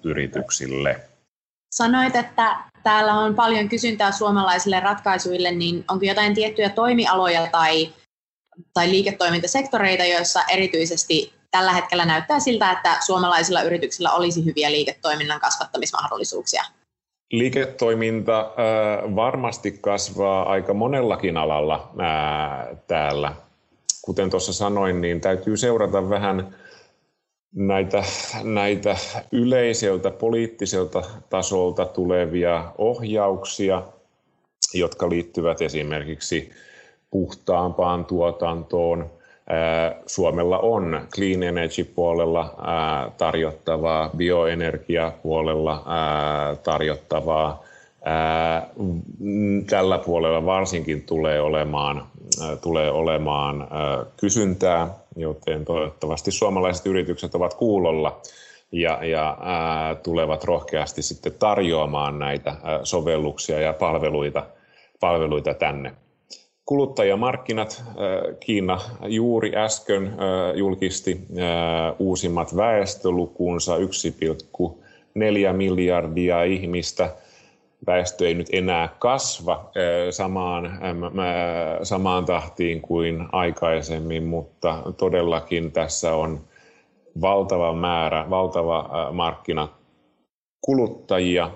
yrityksille. 0.04 1.02
Sanoit, 1.72 2.16
että 2.16 2.58
täällä 2.84 3.14
on 3.14 3.36
paljon 3.36 3.70
kysyntää 3.70 4.12
suomalaisille 4.12 4.80
ratkaisuille, 4.80 5.52
niin 5.52 5.86
onko 5.88 6.06
jotain 6.06 6.36
tiettyjä 6.36 6.70
toimialoja 6.70 7.48
tai, 7.52 7.90
tai 8.74 8.90
liiketoimintasektoreita, 8.90 10.06
joissa 10.06 10.44
erityisesti 10.50 11.34
tällä 11.52 11.74
hetkellä 11.74 12.06
näyttää 12.06 12.40
siltä, 12.40 12.72
että 12.72 12.98
suomalaisilla 13.06 13.62
yrityksillä 13.62 14.12
olisi 14.12 14.46
hyviä 14.46 14.72
liiketoiminnan 14.72 15.40
kasvattamismahdollisuuksia? 15.40 16.64
Liiketoiminta 17.32 18.40
äh, 18.40 19.16
varmasti 19.16 19.72
kasvaa 19.82 20.50
aika 20.50 20.74
monellakin 20.74 21.38
alalla 21.38 21.92
äh, 22.00 22.78
täällä. 22.88 23.34
Kuten 24.02 24.30
tuossa 24.30 24.54
sanoin, 24.54 25.02
niin 25.02 25.22
täytyy 25.22 25.58
seurata 25.58 26.10
vähän 26.10 26.56
näitä, 27.56 28.04
näitä 28.44 28.98
yleiseltä 29.32 30.12
poliittiselta 30.12 31.04
tasolta 31.30 31.86
tulevia 31.86 32.72
ohjauksia, 32.78 33.84
jotka 34.74 35.10
liittyvät 35.10 35.62
esimerkiksi 35.62 36.52
puhtaampaan 37.12 38.06
tuotantoon. 38.06 39.19
Suomella 40.06 40.60
on 40.60 41.08
clean 41.16 41.44
energy 41.44 41.84
puolella 41.84 42.56
tarjottavaa, 43.18 44.10
bioenergia 44.18 45.12
puolella 45.24 45.84
tarjottavaa. 46.64 47.64
Tällä 49.70 49.98
puolella 49.98 50.46
varsinkin 50.46 51.02
tulee 51.04 51.42
olemaan, 51.42 52.04
tulee 52.62 52.92
olemaan 52.92 53.68
kysyntää 54.18 54.88
joten 55.20 55.66
toivottavasti 55.66 56.32
suomalaiset 56.32 56.86
yritykset 56.86 57.36
ovat 57.36 57.54
kuulolla 57.54 58.22
ja, 58.72 59.06
ja 59.06 59.38
tulevat 60.04 60.44
rohkeasti 60.44 61.02
sitten 61.02 61.34
tarjoamaan 61.40 62.20
näitä 62.20 62.56
sovelluksia 62.84 63.60
ja 63.60 63.74
palveluita, 63.74 64.46
palveluita 65.00 65.54
tänne. 65.54 65.92
Kuluttajamarkkinat, 66.70 67.84
Kiina 68.40 68.80
juuri 69.08 69.56
äsken 69.56 70.14
julkisti 70.56 71.22
uusimmat 72.00 72.56
väestölukuunsa 72.56 73.78
1,4 73.78 73.84
miljardia 75.54 76.44
ihmistä– 76.44 77.10
väestö 77.88 78.28
ei 78.28 78.34
nyt 78.34 78.48
enää 78.52 78.90
kasva 79.00 79.72
samaan, 80.12 80.80
samaan 81.84 82.26
tahtiin 82.26 82.82
kuin 82.82 83.28
aikaisemmin, 83.32 84.24
mutta 84.24 84.84
todellakin 84.98 85.72
tässä 85.72 86.16
on 86.16 86.40
valtava 87.22 87.74
määrä, 87.74 88.30
valtava 88.30 89.10
markkina 89.12 89.68
kuluttajia, 90.62 91.52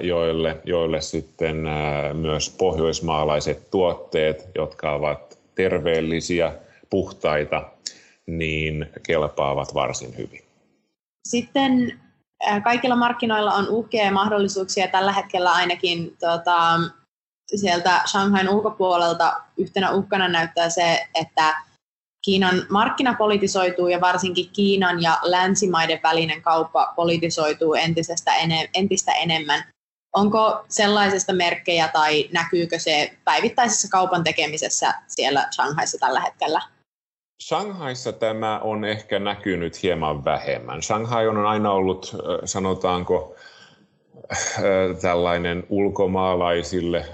joille, 0.00 0.60
joille 0.64 1.00
sitten 1.00 1.56
myös 2.12 2.54
pohjoismaalaiset 2.58 3.70
tuotteet, 3.70 4.48
jotka 4.54 4.92
ovat 4.92 5.38
terveellisiä, 5.54 6.52
puhtaita, 6.90 7.70
niin 8.26 8.86
kelpaavat 9.02 9.74
varsin 9.74 10.16
hyvin. 10.16 10.44
Sitten 11.28 12.00
kaikilla 12.64 12.96
markkinoilla 12.96 13.52
on 13.52 13.68
uhkia 13.68 14.04
ja 14.04 14.12
mahdollisuuksia 14.12 14.88
tällä 14.88 15.12
hetkellä 15.12 15.52
ainakin 15.52 16.16
tota, 16.20 16.80
sieltä 17.54 18.02
Shanghain 18.06 18.48
ulkopuolelta 18.48 19.32
yhtenä 19.56 19.90
uhkana 19.90 20.28
näyttää 20.28 20.70
se, 20.70 21.06
että 21.14 21.54
Kiinan 22.24 22.66
markkina 22.70 23.14
politisoituu 23.14 23.88
ja 23.88 24.00
varsinkin 24.00 24.50
Kiinan 24.52 25.02
ja 25.02 25.18
länsimaiden 25.22 26.00
välinen 26.02 26.42
kauppa 26.42 26.92
politisoituu 26.96 27.74
entisestä 27.74 28.34
ene- 28.34 28.70
entistä 28.74 29.12
enemmän. 29.12 29.64
Onko 30.16 30.64
sellaisesta 30.68 31.32
merkkejä 31.32 31.88
tai 31.88 32.28
näkyykö 32.32 32.78
se 32.78 33.12
päivittäisessä 33.24 33.88
kaupan 33.90 34.24
tekemisessä 34.24 34.94
siellä 35.08 35.48
Shanghaissa 35.54 35.98
tällä 35.98 36.20
hetkellä? 36.20 36.60
Shanghaissa 37.42 38.12
tämä 38.12 38.58
on 38.58 38.84
ehkä 38.84 39.18
näkynyt 39.18 39.82
hieman 39.82 40.24
vähemmän. 40.24 40.82
Shanghai 40.82 41.28
on 41.28 41.46
aina 41.46 41.72
ollut, 41.72 42.16
sanotaanko, 42.44 43.36
tällainen 45.00 45.66
ulkomaalaisille 45.68 47.06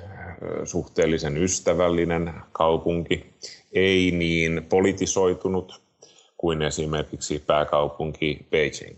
suhteellisen 0.64 1.36
ystävällinen 1.36 2.34
kaupunki, 2.52 3.34
ei 3.72 4.10
niin 4.10 4.66
politisoitunut 4.68 5.82
kuin 6.36 6.62
esimerkiksi 6.62 7.42
pääkaupunki 7.46 8.46
Beijing. 8.50 8.96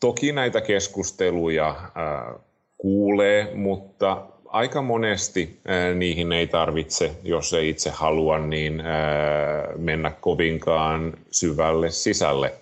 toki 0.00 0.32
näitä 0.32 0.60
keskusteluja 0.60 1.76
kuulee, 2.78 3.54
mutta 3.54 4.26
aika 4.46 4.82
monesti 4.82 5.60
niihin 5.94 6.32
ei 6.32 6.46
tarvitse, 6.46 7.10
jos 7.22 7.52
ei 7.52 7.68
itse 7.68 7.90
halua, 7.90 8.38
niin 8.38 8.82
mennä 9.76 10.10
kovinkaan 10.20 11.14
syvälle 11.30 11.90
sisälle. 11.90 12.52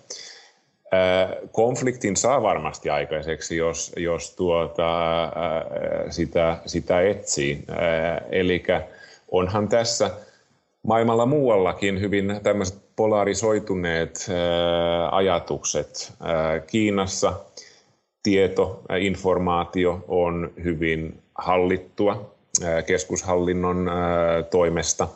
Konfliktin 1.51 2.17
saa 2.17 2.41
varmasti 2.41 2.89
aikaiseksi, 2.89 3.57
jos, 3.57 3.93
jos 3.97 4.35
tuota, 4.35 4.89
sitä, 6.09 6.57
sitä 6.65 7.01
etsii. 7.01 7.65
Eli 8.31 8.63
onhan 9.35 9.67
tässä 9.67 10.11
maailmalla 10.83 11.25
muuallakin 11.25 11.99
hyvin 11.99 12.39
tämmöiset 12.43 12.79
polarisoituneet 12.95 14.27
ajatukset. 15.11 16.13
Kiinassa 16.67 17.33
tieto, 18.23 18.81
informaatio 18.99 20.05
on 20.07 20.51
hyvin 20.63 21.19
hallittua 21.35 22.31
keskushallinnon 22.85 23.91
toimesta. 24.51 25.07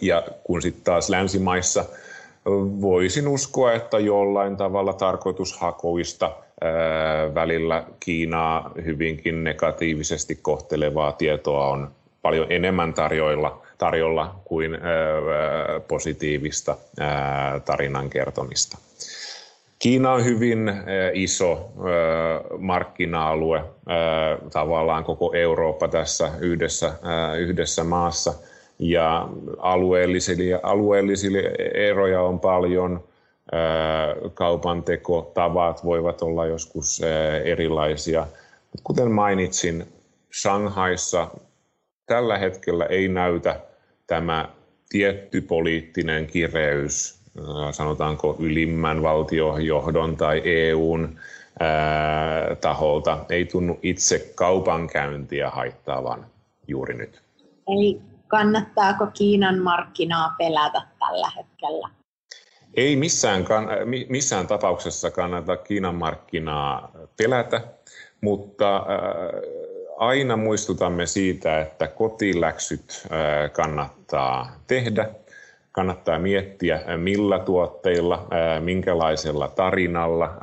Ja 0.00 0.22
kun 0.44 0.62
sitten 0.62 0.84
taas 0.84 1.10
länsimaissa 1.10 1.84
voisin 2.80 3.28
uskoa, 3.28 3.72
että 3.72 3.98
jollain 3.98 4.56
tavalla 4.56 4.92
tarkoitushakuista 4.92 6.32
välillä 7.34 7.84
Kiinaa 8.00 8.70
hyvinkin 8.84 9.44
negatiivisesti 9.44 10.38
kohtelevaa 10.42 11.12
tietoa 11.12 11.66
on 11.66 11.90
paljon 12.26 12.46
enemmän 12.50 12.94
tarjoilla, 12.94 13.62
tarjolla 13.78 14.34
kuin 14.44 14.78
positiivista 15.88 16.76
tarinan 17.64 18.10
kertomista. 18.10 18.78
Kiina 19.78 20.12
on 20.12 20.24
hyvin 20.24 20.72
iso 21.12 21.72
markkina-alue, 22.58 23.64
tavallaan 24.52 25.04
koko 25.04 25.32
Eurooppa 25.34 25.88
tässä 25.88 26.30
yhdessä, 26.40 26.92
yhdessä 27.38 27.84
maassa. 27.84 28.34
Ja 28.78 29.28
alueellisille, 29.58 30.60
alueellisille 30.62 31.42
eroja 31.74 32.22
on 32.22 32.40
paljon, 32.40 33.04
kaupan 34.34 34.82
tekotavat 34.82 35.84
voivat 35.84 36.22
olla 36.22 36.46
joskus 36.46 37.00
erilaisia. 37.44 38.26
Kuten 38.84 39.10
mainitsin, 39.10 39.86
Shanghaissa 40.40 41.28
tällä 42.06 42.38
hetkellä 42.38 42.84
ei 42.84 43.08
näytä 43.08 43.60
tämä 44.06 44.48
tietty 44.88 45.40
poliittinen 45.40 46.26
kireys 46.26 47.20
sanotaanko 47.70 48.36
ylimmän 48.38 49.02
valtiojohdon 49.02 50.16
tai 50.16 50.42
EUn 50.44 51.18
ää, 51.60 52.54
taholta 52.60 53.18
ei 53.28 53.44
tunnu 53.44 53.78
itse 53.82 54.32
kaupankäyntiä 54.34 55.50
haittaavan 55.50 56.26
juuri 56.68 56.94
nyt. 56.94 57.22
Eli 57.68 58.00
kannattaako 58.28 59.06
Kiinan 59.06 59.58
markkinaa 59.58 60.34
pelätä 60.38 60.82
tällä 60.98 61.30
hetkellä? 61.36 61.88
Ei 62.74 62.96
missään, 62.96 63.44
missään 64.08 64.46
tapauksessa 64.46 65.10
kannata 65.10 65.56
Kiinan 65.56 65.94
markkinaa 65.94 66.90
pelätä, 67.16 67.60
mutta 68.20 68.86
aina 69.96 70.36
muistutamme 70.36 71.06
siitä, 71.06 71.60
että 71.60 71.86
kotiläksyt 71.86 73.02
kannattaa 73.52 74.52
tehdä– 74.66 75.08
kannattaa 75.76 76.18
miettiä, 76.18 76.80
millä 76.96 77.38
tuotteilla, 77.38 78.28
minkälaisella 78.60 79.48
tarinalla 79.48 80.38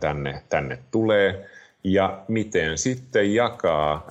tänne, 0.00 0.42
tänne 0.48 0.78
tulee 0.90 1.46
ja 1.84 2.18
miten 2.28 2.78
sitten 2.78 3.34
jakaa 3.34 4.06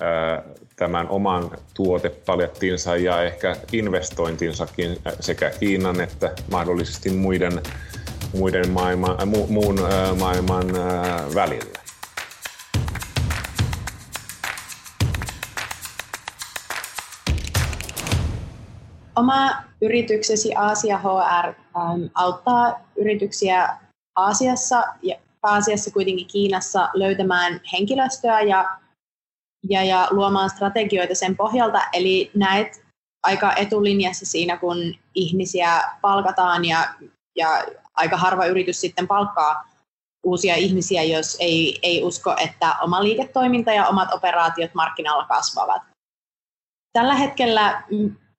tämän 0.76 1.08
oman 1.08 1.50
tuotepalettinsa 1.74 2.96
ja 2.96 3.22
ehkä 3.22 3.56
investointinsakin 3.72 4.96
sekä 5.20 5.50
Kiinan 5.60 6.00
että 6.00 6.30
mahdollisesti 6.50 7.10
muiden, 7.10 7.62
muiden 8.34 8.70
maailman, 8.70 9.28
mu, 9.28 9.46
muun 9.46 9.78
maailman 10.18 10.66
välillä. 11.34 11.87
Oma 19.18 19.50
yrityksesi 19.82 20.54
Asia 20.54 20.98
HR 20.98 21.46
ähm, 21.48 22.02
auttaa 22.14 22.80
yrityksiä 22.96 23.78
Aasiassa 24.16 24.84
ja 25.02 25.16
pääasiassa 25.40 25.90
kuitenkin 25.90 26.26
Kiinassa 26.26 26.88
löytämään 26.94 27.60
henkilöstöä 27.72 28.40
ja, 28.40 28.78
ja, 29.68 29.84
ja 29.84 30.08
luomaan 30.10 30.50
strategioita 30.50 31.14
sen 31.14 31.36
pohjalta. 31.36 31.80
Eli 31.92 32.30
näet 32.34 32.84
aika 33.22 33.52
etulinjassa 33.56 34.26
siinä, 34.26 34.56
kun 34.56 34.94
ihmisiä 35.14 35.82
palkataan 36.00 36.64
ja, 36.64 36.94
ja 37.36 37.48
aika 37.94 38.16
harva 38.16 38.46
yritys 38.46 38.80
sitten 38.80 39.06
palkkaa 39.06 39.68
uusia 40.24 40.54
ihmisiä, 40.54 41.02
jos 41.02 41.36
ei, 41.40 41.78
ei 41.82 42.02
usko, 42.02 42.36
että 42.44 42.74
oma 42.82 43.02
liiketoiminta 43.02 43.72
ja 43.72 43.86
omat 43.86 44.12
operaatiot 44.12 44.74
markkinalla 44.74 45.24
kasvavat. 45.24 45.82
Tällä 46.92 47.14
hetkellä 47.14 47.82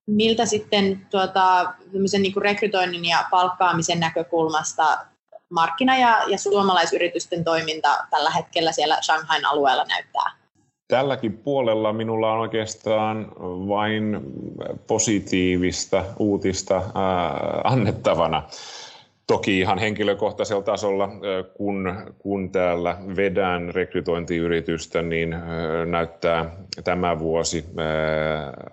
miltä 0.10 0.46
sitten 0.46 1.08
tuota, 1.12 1.74
niin 2.20 2.34
kuin 2.34 2.44
rekrytoinnin 2.44 3.06
ja 3.06 3.26
palkkaamisen 3.32 4.00
näkökulmasta 4.00 4.98
markkina- 5.50 5.98
ja, 5.98 6.18
ja 6.28 6.38
suomalaisyritysten 6.38 7.44
toiminta 7.44 7.98
tällä 8.10 8.30
hetkellä 8.30 8.72
siellä 8.72 8.98
Shanghain 9.02 9.46
alueella 9.46 9.84
näyttää? 9.84 10.32
Tälläkin 10.88 11.38
puolella 11.38 11.94
minulla 11.94 12.34
on 12.34 12.40
oikeastaan 12.40 13.32
vain 13.68 14.20
positiivista 14.88 16.06
uutista 16.20 16.78
äh, 16.78 16.84
annettavana. 17.64 18.44
Toki 19.30 19.60
ihan 19.60 19.80
henkilökohtaisella 19.80 20.64
tasolla, 20.64 21.10
kun, 21.54 21.96
kun 22.20 22.52
täällä 22.52 22.98
vedän 23.16 23.76
rekrytointiyritystä, 23.76 25.02
niin 25.02 25.36
näyttää 25.86 26.56
tämä 26.84 27.20
vuosi 27.20 27.66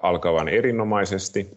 alkavan 0.03 0.49
erinomaisesti. 0.49 1.51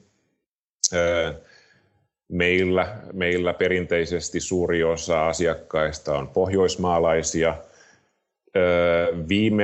Meillä, 2.32 2.88
meillä 3.14 3.54
perinteisesti 3.54 4.40
suuri 4.40 4.84
osa 4.84 5.28
asiakkaista 5.28 6.18
on 6.18 6.28
pohjoismaalaisia. 6.28 7.56
Viime 9.30 9.64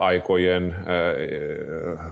aikojen 0.00 0.76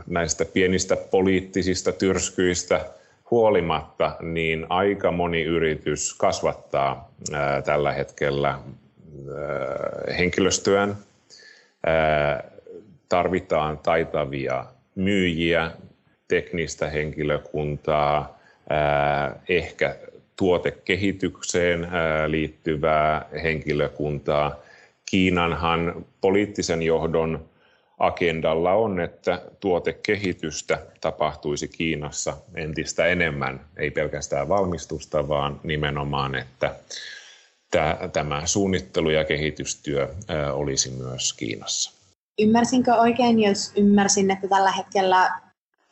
näistä 0.07 0.45
pienistä 0.45 0.97
poliittisista 0.97 1.93
tyrskyistä– 1.93 2.81
huolimatta, 3.31 4.17
niin 4.21 4.67
aika 4.69 5.13
moni 5.13 5.43
yritys 5.43 6.15
kasvattaa 6.15 7.11
tällä 7.65 7.93
hetkellä 7.93 8.49
ää, 8.49 8.61
henkilöstöään. 10.19 10.97
Ää, 11.87 12.45
tarvitaan 13.09 13.79
taitavia 13.79 14.65
myyjiä, 14.95 15.71
teknistä 16.29 16.91
henkilökuntaa, 16.91 18.39
ehkä 19.49 19.97
tuotekehitykseen 20.37 21.85
ää, 21.85 22.31
liittyvää 22.31 23.27
henkilökuntaa. 23.43 24.57
Kiinanhan 25.11 26.07
poliittisen 26.21 26.83
johdon 26.83 27.49
agendalla 27.99 28.73
on, 28.73 29.01
että 29.01 29.43
tuotekehitystä 29.61 30.83
tapahtuisi 31.01 31.69
Kiinassa 31.69 32.37
entistä 32.55 33.07
enemmän, 33.07 33.61
ei 33.77 33.91
pelkästään 33.91 34.49
valmistusta, 34.49 35.29
vaan 35.29 35.61
nimenomaan, 35.63 36.35
että 36.35 36.75
tämä 38.13 38.47
suunnittelu- 38.47 39.11
ja 39.11 39.25
kehitystyö 39.25 40.15
olisi 40.53 40.91
myös 40.91 41.33
Kiinassa. 41.33 41.93
Ymmärsinkö 42.41 42.95
oikein, 42.95 43.41
jos 43.41 43.73
ymmärsin, 43.77 44.31
että 44.31 44.49
tällä 44.49 44.73
hetkellä 44.73 45.31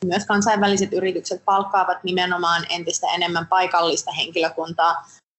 myös 0.04 0.26
kansainväliset 0.26 0.92
yritykset 0.92 1.42
palkkaavat 1.44 2.04
nimenomaan 2.04 2.66
entistä 2.70 3.06
enemmän 3.14 3.46
paikallista 3.46 4.12
henkilökuntaa. 4.12 4.94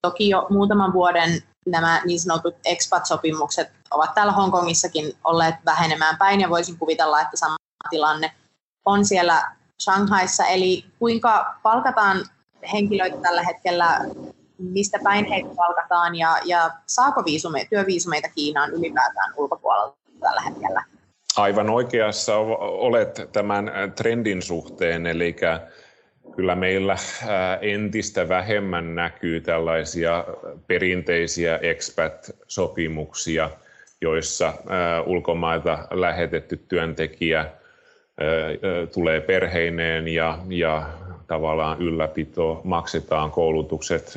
Toki 0.07 0.29
jo 0.29 0.47
muutaman 0.49 0.93
vuoden 0.93 1.29
nämä 1.65 2.01
niin 2.05 2.19
sanotut 2.19 2.55
expat-sopimukset 2.65 3.71
ovat 3.91 4.13
täällä 4.13 4.33
Hongkongissakin 4.33 5.13
olleet 5.23 5.55
vähenemään 5.65 6.17
päin 6.17 6.41
ja 6.41 6.49
voisin 6.49 6.77
kuvitella, 6.77 7.21
että 7.21 7.37
sama 7.37 7.55
tilanne 7.89 8.31
on 8.85 9.05
siellä 9.05 9.51
Shanghaissa. 9.83 10.45
Eli 10.45 10.85
kuinka 10.99 11.55
palkataan 11.63 12.17
henkilöitä 12.73 13.17
tällä 13.17 13.43
hetkellä, 13.43 13.99
mistä 14.59 14.99
päin 15.03 15.25
heitä 15.25 15.49
palkataan 15.55 16.15
ja, 16.15 16.37
ja 16.45 16.71
saako 16.85 17.25
viisume, 17.25 17.67
työviisumeita 17.69 18.29
Kiinaan 18.29 18.71
ylipäätään 18.71 19.33
ulkopuolelta 19.37 19.97
tällä 20.19 20.41
hetkellä? 20.41 20.83
Aivan 21.37 21.69
oikeassa 21.69 22.37
olet 22.59 23.29
tämän 23.31 23.71
trendin 23.95 24.41
suhteen, 24.41 25.05
eli 25.05 25.35
kyllä 26.37 26.55
meillä 26.55 26.95
entistä 27.61 28.29
vähemmän 28.29 28.95
näkyy 28.95 29.41
tällaisia 29.41 30.25
perinteisiä 30.67 31.57
expat-sopimuksia, 31.57 33.49
joissa 34.01 34.53
ulkomailta 35.05 35.87
lähetetty 35.91 36.57
työntekijä 36.67 37.45
tulee 38.93 39.21
perheineen 39.21 40.07
ja, 40.07 40.39
ja 40.49 40.89
tavallaan 41.27 41.81
ylläpito, 41.81 42.61
maksetaan 42.63 43.31
koulutukset, 43.31 44.13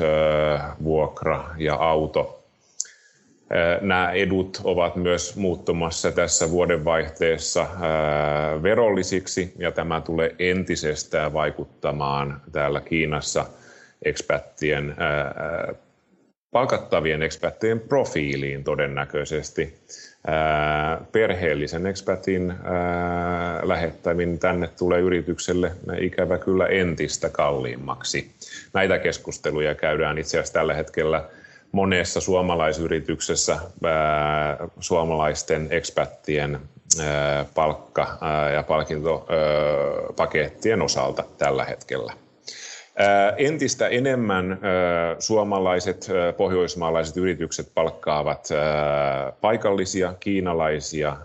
vuokra 0.85 1.45
ja 1.59 1.75
auto 1.75 2.40
Nämä 3.81 4.13
edut 4.13 4.61
ovat 4.65 4.97
myös 4.97 5.37
muuttumassa 5.37 6.13
tässä 6.13 6.51
vuodenvaihteessa 6.51 7.67
verollisiksi 8.63 9.53
ja 9.59 9.73
tämä 9.73 10.01
tulee 10.01 10.35
entisestään 10.39 11.33
vaikuttamaan 11.33 12.41
täällä 12.53 12.81
Kiinassa 12.81 13.47
ekspättien, 14.05 14.95
palkattavien 16.51 17.23
ekspättien 17.23 17.81
profiiliin 17.81 18.65
todennäköisesti. 18.65 19.75
Perheellisen 21.13 21.87
ekspätin 21.87 22.55
lähettäminen 23.63 24.39
tänne 24.39 24.69
tulee 24.79 25.01
yritykselle 25.01 25.73
ikävä 26.01 26.39
kyllä 26.39 26.67
entistä 26.67 27.29
kalliimmaksi. 27.29 28.31
Näitä 28.73 28.99
keskusteluja 28.99 29.75
käydään 29.75 30.19
itse 30.19 30.39
asiassa 30.39 30.55
tällä 30.55 30.75
hetkellä 30.75 31.25
monessa 31.73 32.21
suomalaisyrityksessä 32.21 33.59
suomalaisten 34.81 35.67
ekspättien 35.71 36.61
palkka- 37.55 38.19
ja 38.55 38.63
palkintopakettien 38.63 40.83
osalta 40.83 41.25
tällä 41.39 41.65
hetkellä. 41.65 42.13
Entistä 43.37 43.89
enemmän 43.89 44.59
suomalaiset, 45.19 46.09
pohjoismaalaiset 46.37 47.17
yritykset 47.17 47.71
palkkaavat 47.75 48.49
paikallisia, 49.41 50.15
kiinalaisia 50.21 51.17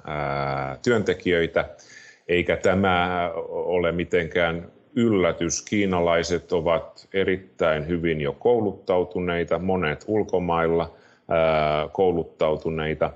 työntekijöitä, 0.84 1.66
eikä 2.28 2.58
tämä 2.58 3.32
ole 3.48 3.92
mitenkään 3.92 4.72
yllätys. 4.96 5.62
Kiinalaiset 5.62 6.52
ovat 6.52 7.08
erittäin 7.14 7.88
hyvin 7.88 8.22
jo 8.22 8.34
kouluttautuneita, 8.34 9.60
monet 9.60 10.04
ulkomailla 10.08 10.94
kouluttautuneita. 11.92 13.12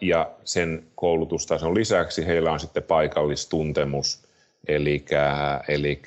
Ja 0.00 0.30
sen 0.44 0.82
koulutustason 0.94 1.74
lisäksi 1.74 2.26
heillä 2.26 2.52
on 2.52 2.60
sitten 2.60 2.82
paikallistuntemus, 2.82 4.24
eli, 4.68 5.04
eli 5.68 6.02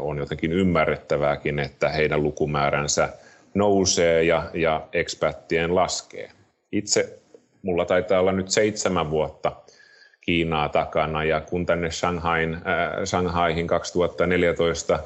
on 0.00 0.18
jotenkin 0.18 0.52
ymmärrettävääkin, 0.52 1.58
että 1.58 1.88
heidän 1.88 2.22
lukumääränsä 2.22 3.08
nousee 3.54 4.22
ja, 4.22 4.50
ja 4.54 4.88
ekspättien 4.92 5.74
laskee. 5.74 6.30
Itse 6.72 7.18
mulla 7.62 7.84
taitaa 7.84 8.20
olla 8.20 8.32
nyt 8.32 8.50
seitsemän 8.50 9.10
vuotta 9.10 9.52
Kiinaa 10.28 10.68
takana. 10.68 11.24
Ja 11.24 11.40
kun 11.40 11.66
tänne 11.66 11.90
Shanghain, 11.90 12.54
äh, 12.54 12.60
Shanghaihin 13.04 13.66
2014 13.66 14.98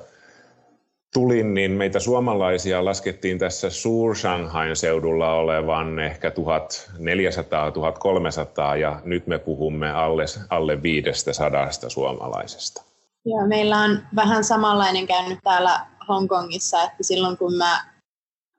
tulin, 1.15 1.55
niin 1.55 1.71
meitä 1.71 2.01
suomalaisia 2.01 2.85
laskettiin 2.85 3.39
tässä 3.39 3.71
Suur-Shanghain 3.71 4.77
seudulla 4.77 5.33
olevan 5.33 5.99
ehkä 5.99 6.31
1400-1300 6.31 8.77
ja 8.77 9.01
nyt 9.05 9.27
me 9.27 9.39
puhumme 9.39 9.91
alle, 9.91 10.25
alle 10.51 10.83
500 10.83 11.71
suomalaisesta. 11.89 12.83
Joo, 13.25 13.47
meillä 13.47 13.79
on 13.79 13.99
vähän 14.17 14.45
samanlainen 14.45 15.07
käynyt 15.07 15.39
täällä 15.45 15.87
Hongkongissa, 16.09 16.83
että 16.83 17.03
silloin 17.03 17.37
kun 17.37 17.57
mä 17.57 17.85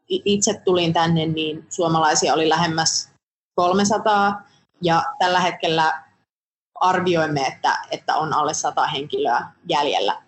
itse 0.07 0.53
tulin 0.65 0.93
tänne, 0.93 1.25
niin 1.25 1.65
suomalaisia 1.69 2.33
oli 2.33 2.49
lähemmäs 2.49 3.11
300 3.55 4.41
ja 4.81 5.03
tällä 5.19 5.39
hetkellä 5.39 6.02
arvioimme, 6.83 7.41
että, 7.41 7.77
että 7.91 8.15
on 8.15 8.33
alle 8.33 8.53
100 8.53 8.87
henkilöä 8.87 9.45
jäljellä. 9.69 10.21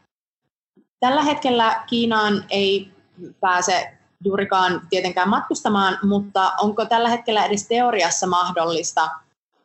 Tällä 1.00 1.22
hetkellä 1.22 1.84
Kiinaan 1.88 2.44
ei 2.50 2.92
pääse 3.40 3.92
juurikaan 4.24 4.82
tietenkään 4.90 5.30
matkustamaan, 5.30 5.98
mutta 6.04 6.54
onko 6.62 6.86
tällä 6.86 7.10
hetkellä 7.10 7.46
edes 7.46 7.68
teoriassa 7.68 8.28
mahdollista 8.28 9.10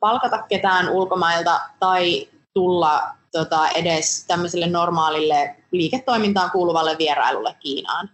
palkata 0.00 0.42
ketään 0.42 0.88
ulkomailta 0.88 1.60
tai 1.80 2.28
tulla 2.54 3.02
tota, 3.32 3.68
edes 3.68 4.24
tämmöiselle 4.26 4.66
normaalille 4.66 5.56
liiketoimintaan 5.70 6.50
kuuluvalle 6.50 6.98
vierailulle 6.98 7.56
Kiinaan? 7.60 8.10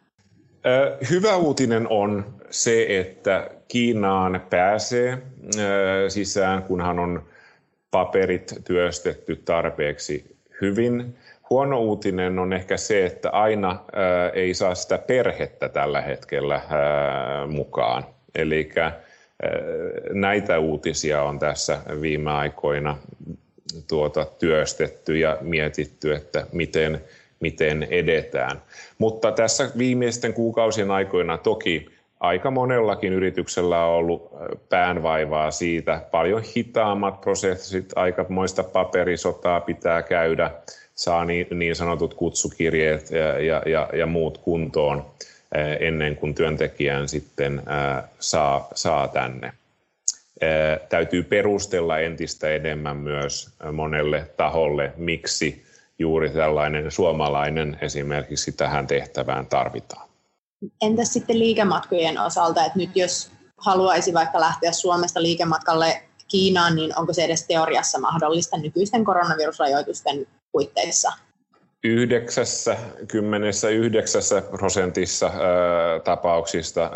Hyvä 1.11 1.37
uutinen 1.37 1.89
on 1.91 2.37
se, 2.51 2.87
että 3.01 3.51
Kiinaan 3.69 4.41
pääsee 4.51 5.23
sisään, 6.09 6.62
kunhan 6.62 6.99
on 6.99 7.27
paperit 7.97 8.55
työstetty 8.65 9.37
tarpeeksi 9.37 10.37
hyvin. 10.61 11.17
Huono 11.51 11.81
uutinen 11.81 12.39
on 12.39 12.53
ehkä 12.53 12.77
se, 12.77 13.07
että 13.07 13.31
aina 13.31 13.85
ei 14.35 14.55
saa 14.55 14.75
sitä 14.75 14.99
perhettä 14.99 15.69
tällä 15.69 16.01
hetkellä 16.01 16.61
mukaan. 17.49 18.05
Eli 18.35 18.71
näitä 20.13 20.59
uutisia 20.59 21.23
on 21.23 21.39
tässä 21.39 21.79
viime 22.01 22.31
aikoina 22.31 22.99
tuota, 23.89 24.27
työstetty 24.39 25.19
ja 25.19 25.39
mietitty, 25.41 26.15
että 26.15 26.47
miten, 26.53 27.01
miten 27.41 27.87
edetään. 27.91 28.63
Mutta 28.99 29.33
tässä 29.33 29.71
viimeisten 29.79 30.33
kuukausien 30.33 30.91
aikoina 30.91 31.39
toki 31.39 31.96
aika 32.21 32.51
monellakin 32.51 33.13
yrityksellä 33.13 33.85
on 33.85 33.95
ollut 33.95 34.31
päänvaivaa 34.69 35.51
siitä. 35.51 36.03
Paljon 36.11 36.43
hitaammat 36.57 37.21
prosessit, 37.21 37.93
aikamoista 37.97 38.63
paperisotaa 38.65 39.61
pitää 39.61 40.03
käydä, 40.03 40.51
saa 40.95 41.25
niin, 41.25 41.47
niin 41.51 41.77
sanotut 41.77 42.15
kutsukirjeet 42.15 43.11
ja, 43.11 43.41
ja, 43.41 43.63
ja, 43.67 43.89
ja 43.93 44.07
muut 44.07 44.39
kuntoon 44.39 45.07
ennen 45.81 46.17
kuin 46.17 46.35
työntekijän 46.35 47.09
sitten 47.09 47.63
saa, 48.19 48.69
saa 48.75 49.09
tänne. 49.09 49.53
Täytyy 50.89 51.23
perustella 51.23 51.99
entistä 51.99 52.51
enemmän 52.51 52.97
myös 52.97 53.51
monelle 53.73 54.27
taholle, 54.37 54.93
miksi 54.97 55.65
juuri 55.99 56.31
tällainen 56.31 56.91
suomalainen 56.91 57.79
esimerkiksi 57.81 58.53
tähän 58.53 58.87
tehtävään 58.87 59.47
tarvitaan. 59.47 60.09
Entäs 60.83 61.12
sitten 61.12 61.38
liikematkojen 61.38 62.21
osalta, 62.21 62.64
että 62.64 62.79
nyt 62.79 62.90
jos 62.95 63.31
haluaisi 63.59 64.14
vaikka 64.14 64.40
lähteä 64.40 64.73
Suomesta 64.73 65.23
liikematkalle 65.23 66.03
Kiinaan, 66.29 66.77
niin 66.77 66.99
onko 66.99 67.12
se 67.12 67.25
edes 67.25 67.47
teoriassa 67.47 68.01
mahdollista 68.01 68.59
nykyisten 68.59 69.05
koronavirusrajoitusten 69.05 70.27
puitteissa? 70.53 71.12
99 71.85 74.23
prosentissa 74.51 75.31
tapauksista 76.05 76.90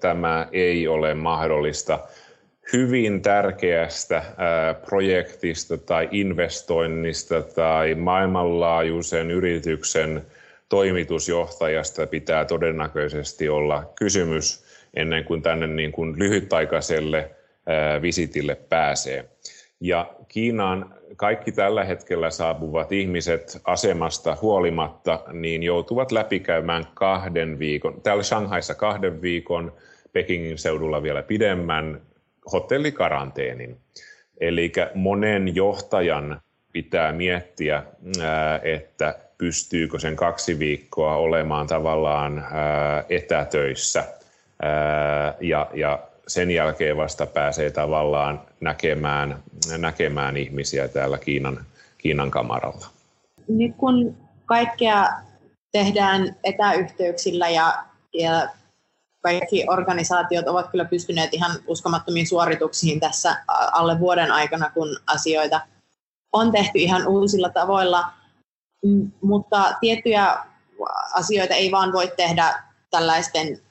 tämä 0.00 0.48
ei 0.52 0.88
ole 0.88 1.14
mahdollista. 1.14 1.98
Hyvin 2.72 3.22
tärkeästä 3.22 4.22
projektista 4.86 5.78
tai 5.78 6.08
investoinnista 6.10 7.42
tai 7.42 7.94
maailmanlaajuisen 7.94 9.30
yrityksen 9.30 10.26
toimitusjohtajasta 10.72 12.06
pitää 12.06 12.44
todennäköisesti 12.44 13.48
olla 13.48 13.92
kysymys 13.98 14.64
ennen 14.94 15.24
kuin 15.24 15.42
tänne 15.42 15.66
niin 15.66 15.92
kuin 15.92 16.18
lyhytaikaiselle 16.18 17.30
visitille 18.02 18.54
pääsee. 18.54 19.24
Ja 19.80 20.14
Kiinaan 20.28 20.94
kaikki 21.16 21.52
tällä 21.52 21.84
hetkellä 21.84 22.30
saapuvat 22.30 22.92
ihmiset 22.92 23.60
asemasta 23.64 24.36
huolimatta 24.42 25.24
niin 25.32 25.62
joutuvat 25.62 26.12
läpikäymään 26.12 26.86
kahden 26.94 27.58
viikon, 27.58 28.00
täällä 28.02 28.22
Shanghaissa 28.22 28.74
kahden 28.74 29.22
viikon, 29.22 29.72
Pekingin 30.12 30.58
seudulla 30.58 31.02
vielä 31.02 31.22
pidemmän 31.22 32.00
hotellikaranteenin. 32.52 33.76
Eli 34.40 34.72
monen 34.94 35.54
johtajan 35.54 36.40
pitää 36.72 37.12
miettiä, 37.12 37.82
että 38.62 39.14
pystyykö 39.42 39.98
sen 39.98 40.16
kaksi 40.16 40.58
viikkoa 40.58 41.16
olemaan 41.16 41.66
tavallaan 41.66 42.46
etätöissä 43.08 44.04
ja, 45.40 45.70
ja 45.74 45.98
sen 46.28 46.50
jälkeen 46.50 46.96
vasta 46.96 47.26
pääsee 47.26 47.70
tavallaan 47.70 48.40
näkemään, 48.60 49.42
näkemään 49.78 50.36
ihmisiä 50.36 50.88
täällä 50.88 51.18
Kiinan, 51.18 51.64
Kiinan 51.98 52.30
kamaralla. 52.30 52.86
Nyt 53.48 53.72
kun 53.76 54.16
kaikkea 54.46 55.08
tehdään 55.72 56.36
etäyhteyksillä 56.44 57.48
ja, 57.48 57.84
ja 58.14 58.48
kaikki 59.22 59.64
organisaatiot 59.68 60.48
ovat 60.48 60.70
kyllä 60.70 60.84
pystyneet 60.84 61.34
ihan 61.34 61.50
uskomattomiin 61.66 62.26
suorituksiin 62.26 63.00
tässä 63.00 63.36
alle 63.72 64.00
vuoden 64.00 64.32
aikana, 64.32 64.70
kun 64.70 64.96
asioita 65.06 65.60
on 66.32 66.52
tehty 66.52 66.78
ihan 66.78 67.06
uusilla 67.06 67.50
tavoilla, 67.50 68.21
mutta 69.22 69.74
tiettyjä 69.80 70.36
asioita 71.14 71.54
ei 71.54 71.70
vaan 71.70 71.92
voi 71.92 72.12
tehdä 72.16 72.62
tällaisten 72.90 73.62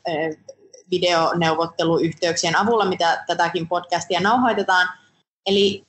videoneuvotteluyhteyksien 0.91 2.57
avulla, 2.57 2.85
mitä 2.85 3.23
tätäkin 3.27 3.67
podcastia 3.67 4.19
nauhoitetaan. 4.19 4.87
Eli 5.45 5.83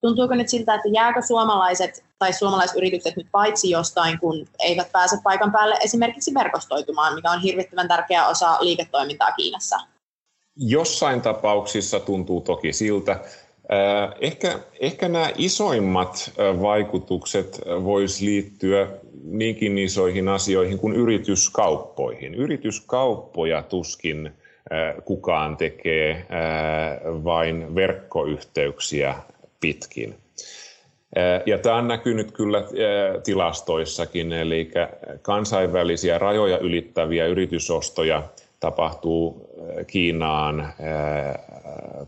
tuntuuko 0.00 0.34
nyt 0.34 0.48
siltä, 0.48 0.74
että 0.74 0.88
jääkö 0.88 1.22
suomalaiset 1.22 2.04
tai 2.18 2.32
suomalaisyritykset 2.32 3.16
nyt 3.16 3.26
paitsi 3.32 3.70
jostain, 3.70 4.18
kun 4.18 4.46
eivät 4.58 4.92
pääse 4.92 5.16
paikan 5.22 5.52
päälle 5.52 5.76
esimerkiksi 5.80 6.34
verkostoitumaan, 6.34 7.14
mikä 7.14 7.30
on 7.30 7.40
hirvittävän 7.40 7.88
tärkeä 7.88 8.26
osa 8.26 8.56
liiketoimintaa 8.60 9.32
Kiinassa? 9.32 9.76
Jossain 10.56 11.22
tapauksissa 11.22 12.00
tuntuu 12.00 12.40
toki 12.40 12.72
siltä. 12.72 13.20
Ehkä, 14.20 14.58
ehkä 14.80 15.08
nämä 15.08 15.30
isoimmat 15.36 16.32
vaikutukset 16.62 17.60
voisi 17.84 18.24
liittyä 18.24 18.88
niinkin 19.24 19.78
isoihin 19.78 20.28
asioihin 20.28 20.78
kuin 20.78 20.94
yrityskauppoihin. 20.94 22.34
Yrityskauppoja 22.34 23.62
tuskin 23.62 24.30
kukaan 25.04 25.56
tekee 25.56 26.26
vain 27.24 27.74
verkkoyhteyksiä 27.74 29.14
pitkin. 29.60 30.14
Ja 31.46 31.58
tämä 31.58 31.76
on 31.76 31.88
näkynyt 31.88 32.32
kyllä 32.32 32.64
tilastoissakin, 33.24 34.32
eli 34.32 34.70
kansainvälisiä 35.22 36.18
rajoja 36.18 36.58
ylittäviä 36.58 37.26
yritysostoja 37.26 38.22
tapahtuu 38.60 39.47
Kiinaan 39.86 40.72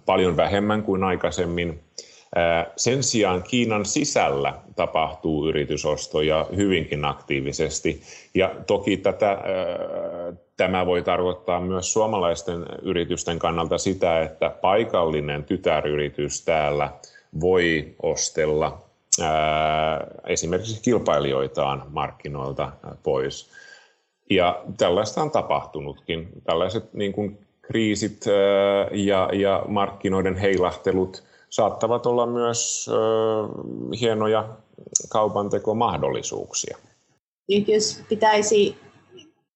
paljon 0.06 0.36
vähemmän 0.36 0.82
kuin 0.82 1.04
aikaisemmin. 1.04 1.80
Sen 2.76 3.02
sijaan 3.02 3.42
Kiinan 3.42 3.84
sisällä 3.84 4.54
tapahtuu 4.76 5.48
yritysostoja 5.48 6.46
hyvinkin 6.56 7.04
aktiivisesti. 7.04 8.02
Ja 8.34 8.54
toki 8.66 8.96
tätä, 8.96 9.38
tämä 10.56 10.86
voi 10.86 11.02
tarkoittaa 11.02 11.60
myös 11.60 11.92
suomalaisten 11.92 12.66
yritysten 12.82 13.38
kannalta 13.38 13.78
sitä, 13.78 14.20
että 14.22 14.50
paikallinen 14.50 15.44
tytäryritys 15.44 16.44
täällä 16.44 16.90
voi 17.40 17.94
ostella 18.02 18.82
esimerkiksi 20.26 20.82
kilpailijoitaan 20.82 21.82
markkinoilta 21.88 22.72
pois. 23.02 23.50
Ja 24.30 24.62
tällaista 24.76 25.22
on 25.22 25.30
tapahtunutkin. 25.30 26.28
Tällaiset 26.44 26.94
niin 26.94 27.12
kuin 27.12 27.46
kriisit 27.62 28.24
ja, 28.92 29.28
ja 29.32 29.62
markkinoiden 29.68 30.36
heilahtelut– 30.36 31.22
saattavat 31.50 32.06
olla 32.06 32.26
myös 32.26 32.90
hienoja 34.00 34.48
kaupantekomahdollisuuksia. 35.08 36.78
Jos 37.66 38.02
pitäisi 38.08 38.78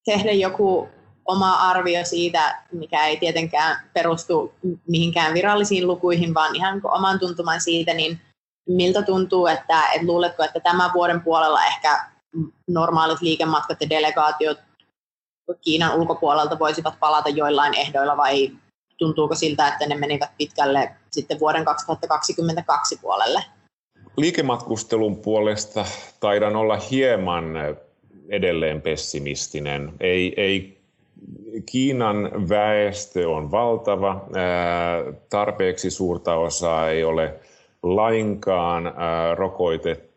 tehdä 0.05 0.33
joku 0.33 0.89
oma 1.25 1.53
arvio 1.53 2.05
siitä, 2.05 2.63
mikä 2.73 3.07
ei 3.07 3.17
tietenkään 3.17 3.77
perustu 3.93 4.53
mihinkään 4.89 5.35
virallisiin 5.35 5.87
lukuihin, 5.87 6.35
vaan 6.35 6.57
ihan 6.57 6.81
oman 6.85 7.19
tuntuman 7.19 7.61
siitä, 7.61 7.95
niin 7.95 8.21
miltä 8.69 9.03
tuntuu, 9.03 9.47
että, 9.47 9.83
että 9.95 10.07
luuletko, 10.07 10.45
että 10.45 10.61
tämän 10.61 10.91
vuoden 10.95 11.21
puolella 11.21 11.67
ehkä 11.67 12.05
normaalit 12.69 13.21
liikematkat 13.21 13.81
ja 13.81 13.91
delegaatiot 13.91 14.59
Kiinan 15.61 15.95
ulkopuolelta 15.95 16.59
voisivat 16.59 16.95
palata 17.01 17.29
joillain 17.29 17.75
ehdoilla 17.75 18.17
vai 18.17 18.51
tuntuuko 18.99 19.35
siltä, 19.35 19.69
että 19.69 19.87
ne 19.87 19.95
menivät 19.95 20.31
pitkälle 20.39 20.91
sitten 21.11 21.41
vuoden 21.41 21.65
2022 21.65 22.99
puolelle? 23.03 23.45
Liikematkustelun 24.17 25.17
puolesta 25.17 25.85
taidan 26.21 26.57
olla 26.57 26.77
hieman 26.91 27.45
edelleen 28.29 28.83
pessimistinen. 28.83 29.93
Ei, 30.01 30.35
ei 30.37 30.85
Kiinan 31.67 32.49
väestö 32.49 33.31
on 33.31 33.51
valtava, 33.51 34.27
tarpeeksi 35.31 35.91
suurta 35.91 36.35
osaa 36.35 36.89
ei 36.89 37.05
ole 37.05 37.35
lainkaan 37.83 38.95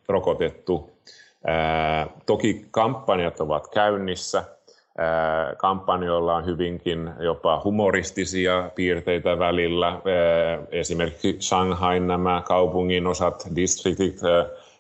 rokotettu. 0.08 0.92
Toki 2.26 2.66
kampanjat 2.72 3.40
ovat 3.40 3.68
käynnissä– 3.68 4.44
kampanjoilla 5.58 6.36
on 6.36 6.46
hyvinkin 6.46 7.10
jopa 7.20 7.62
humoristisia 7.64 8.72
piirteitä 8.76 9.40
välillä. 9.40 10.02
Esimerkiksi 10.72 11.38
Shanghain 11.40 12.08
nämä 12.08 12.44
kaupungin 12.46 13.08
osat, 13.08 13.48
distriktit, 13.56 14.20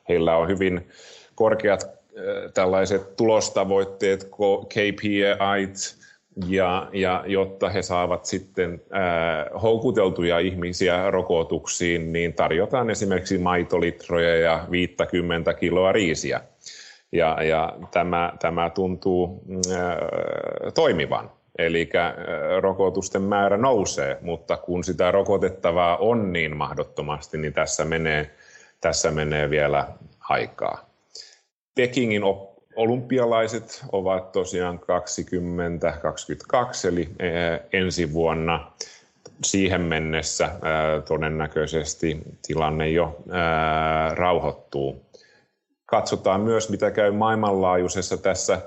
heillä 0.10 0.38
on 0.38 0.48
hyvin 0.48 0.88
korkeat 1.36 1.88
tällaiset 2.54 3.16
tulostavoitteet, 3.16 4.30
KPIs, 4.66 5.98
ja, 6.48 6.90
ja 6.94 7.24
jotta 7.28 7.70
he 7.70 7.82
saavat 7.82 8.26
sitten 8.26 8.82
äh, 8.96 9.62
houkuteltuja 9.62 10.40
ihmisiä 10.40 11.12
rokotuksiin, 11.12 12.14
niin 12.14 12.34
tarjotaan 12.34 12.90
esimerkiksi 12.90 13.38
maitolitroja 13.38 14.36
ja 14.36 14.68
50 14.72 15.54
kiloa 15.54 15.92
riisiä. 15.92 16.42
Ja, 17.12 17.44
ja 17.44 17.74
tämä, 17.92 18.34
tämä 18.40 18.70
tuntuu 18.70 19.44
äh, 19.72 19.98
toimivan. 20.74 21.32
Eli 21.58 21.90
äh, 21.96 22.14
rokotusten 22.62 23.22
määrä 23.22 23.58
nousee, 23.58 24.18
mutta 24.22 24.58
kun 24.58 24.84
sitä 24.84 25.12
rokotettavaa 25.12 25.98
on 25.98 26.34
niin 26.34 26.58
mahdottomasti, 26.58 27.38
niin 27.38 27.54
tässä 27.54 27.86
menee, 27.86 28.32
tässä 28.82 29.12
menee 29.12 29.50
vielä 29.50 29.88
aikaa. 30.30 30.90
Pekingin 31.76 32.22
olympialaiset 32.76 33.86
ovat 33.92 34.32
tosiaan 34.32 34.80
2022, 34.80 36.88
eli 36.88 37.10
eh, 37.20 37.60
ensi 37.74 38.14
vuonna. 38.14 38.72
Siihen 39.44 39.82
mennessä 39.82 40.50
todennäköisesti 41.08 42.18
tilanne 42.48 42.90
jo 42.90 43.18
rauhoittuu. 44.14 45.07
Katsotaan 45.90 46.42
myös, 46.42 46.70
mitä 46.70 46.92
käy 46.92 47.12
maailmanlaajuisessa 47.12 48.18
tässä 48.18 48.62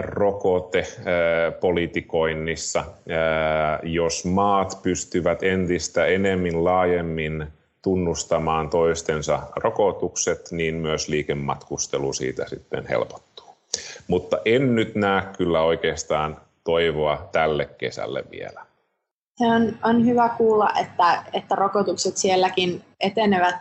rokotepolitikoinnissa, 0.00 2.84
jos 3.82 4.24
maat 4.24 4.78
pystyvät 4.82 5.42
entistä 5.42 6.06
enemmän 6.06 6.64
laajemmin 6.64 7.46
tunnustamaan 7.82 8.70
toistensa 8.70 9.42
rokotukset, 9.56 10.48
niin 10.50 10.74
myös 10.74 11.08
liikematkustelu 11.08 12.12
siitä 12.12 12.48
sitten 12.48 12.86
helpottuu. 12.86 13.46
Mutta 14.08 14.38
en 14.44 14.74
nyt 14.74 14.94
näe 14.94 15.22
kyllä 15.38 15.62
oikeastaan 15.62 16.36
toivoa 16.64 17.28
tälle 17.32 17.68
kesälle 17.78 18.24
vielä. 18.30 18.66
Se 19.38 19.46
on, 19.46 19.78
on 19.84 20.06
hyvä 20.06 20.28
kuulla, 20.38 20.70
että, 20.80 21.24
että 21.32 21.54
rokotukset 21.54 22.16
sielläkin 22.16 22.82
etenevät 23.00 23.54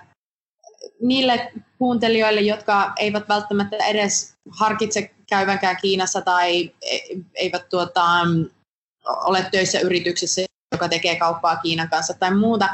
niille 1.02 1.52
kuuntelijoille, 1.78 2.42
jotka 2.42 2.94
eivät 3.00 3.30
välttämättä 3.30 3.76
edes 3.86 4.36
harkitse 4.60 5.12
käyvänkään 5.30 5.78
Kiinassa 5.82 6.22
tai 6.22 6.72
e, 6.82 6.98
eivät 7.36 7.70
tuota, 7.70 8.04
ole 9.06 9.48
töissä 9.52 9.80
yrityksessä, 9.80 10.42
joka 10.72 10.90
tekee 10.90 11.16
kauppaa 11.16 11.56
Kiinan 11.56 11.90
kanssa 11.90 12.14
tai 12.14 12.36
muuta 12.36 12.70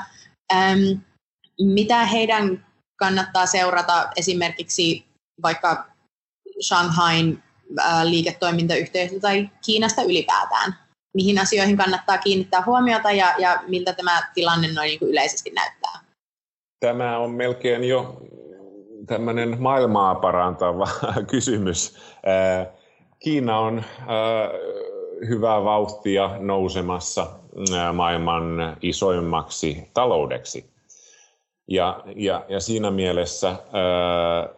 mitä 1.61 2.05
heidän 2.05 2.65
kannattaa 2.99 3.45
seurata 3.45 4.09
esimerkiksi 4.15 5.05
vaikka 5.41 5.87
Shanghain 6.61 7.43
liiketoimintayhteisöstä 8.03 9.21
tai 9.21 9.49
Kiinasta 9.65 10.01
ylipäätään? 10.01 10.75
Mihin 11.13 11.39
asioihin 11.39 11.77
kannattaa 11.77 12.17
kiinnittää 12.17 12.63
huomiota 12.65 13.11
ja, 13.11 13.35
ja 13.37 13.63
miltä 13.67 13.93
tämä 13.93 14.31
tilanne 14.33 14.67
noin 14.73 14.87
niin 14.87 14.99
yleisesti 15.01 15.49
näyttää? 15.49 15.99
Tämä 16.79 17.17
on 17.17 17.31
melkein 17.31 17.83
jo 17.83 18.21
tämmöinen 19.05 19.55
maailmaa 19.59 20.15
parantava 20.15 20.87
kysymys. 21.31 21.97
Kiina 23.19 23.59
on 23.59 23.83
hyvää 25.29 25.63
vauhtia 25.63 26.31
nousemassa 26.39 27.27
maailman 27.93 28.77
isoimmaksi 28.81 29.89
taloudeksi. 29.93 30.71
Ja, 31.67 32.03
ja, 32.15 32.45
ja 32.49 32.59
siinä 32.59 32.91
mielessä 32.91 33.47
ää, 33.49 34.49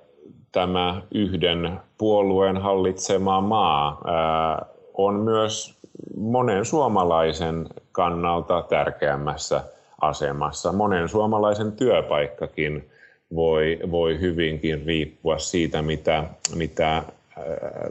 tämä 0.52 1.02
yhden 1.12 1.80
puolueen 1.98 2.58
hallitsema 2.58 3.42
maa 3.42 4.02
ää, 4.06 4.66
on 4.94 5.16
myös 5.16 5.78
monen 6.18 6.66
suomalaisen 6.66 7.70
kannalta 7.92 8.62
tärkeämmässä 8.70 9.64
asemassa. 10.02 10.72
Monen 10.72 11.10
suomalaisen 11.10 11.72
työpaikkakin 11.72 12.90
voi, 13.36 13.80
voi 13.92 14.20
hyvinkin 14.20 14.86
riippua 14.86 15.38
siitä, 15.38 15.82
mitä, 15.82 16.24
mitä 16.56 16.92
ää, 16.92 17.04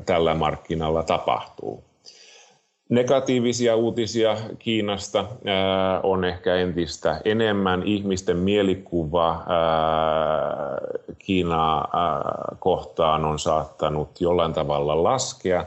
tällä 0.07 0.35
markkinalla 0.35 1.03
tapahtuu. 1.03 1.85
Negatiivisia 2.89 3.77
uutisia 3.77 4.37
Kiinasta 4.59 5.25
on 6.03 6.25
ehkä 6.25 6.55
entistä 6.57 7.21
enemmän. 7.25 7.83
Ihmisten 7.83 8.37
mielikuva 8.37 9.45
Kiinaa 11.19 11.89
kohtaan 12.59 13.25
on 13.25 13.39
saattanut 13.39 14.21
jollain 14.21 14.53
tavalla 14.53 15.03
laskea. 15.03 15.65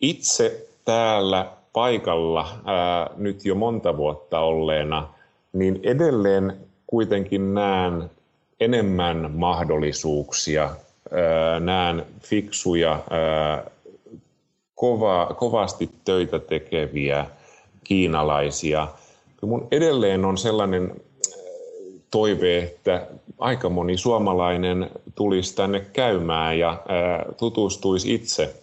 Itse 0.00 0.66
täällä 0.84 1.46
paikalla 1.72 2.48
nyt 3.16 3.44
jo 3.44 3.54
monta 3.54 3.96
vuotta 3.96 4.40
olleena, 4.40 5.08
niin 5.52 5.80
edelleen 5.82 6.56
kuitenkin 6.86 7.54
näen 7.54 8.10
enemmän 8.60 9.30
mahdollisuuksia, 9.34 10.70
näen 11.60 12.06
fiksuja 12.20 13.02
kova, 14.74 15.34
kovasti 15.38 15.90
töitä 16.04 16.38
tekeviä 16.38 17.26
kiinalaisia. 17.84 18.88
Mun 19.42 19.68
edelleen 19.70 20.24
on 20.24 20.38
sellainen 20.38 20.92
toive, 22.10 22.58
että 22.58 23.06
aika 23.38 23.68
moni 23.68 23.96
suomalainen 23.96 24.90
tulisi 25.14 25.56
tänne 25.56 25.80
käymään 25.92 26.58
ja 26.58 26.82
tutustuisi 27.36 28.14
itse 28.14 28.54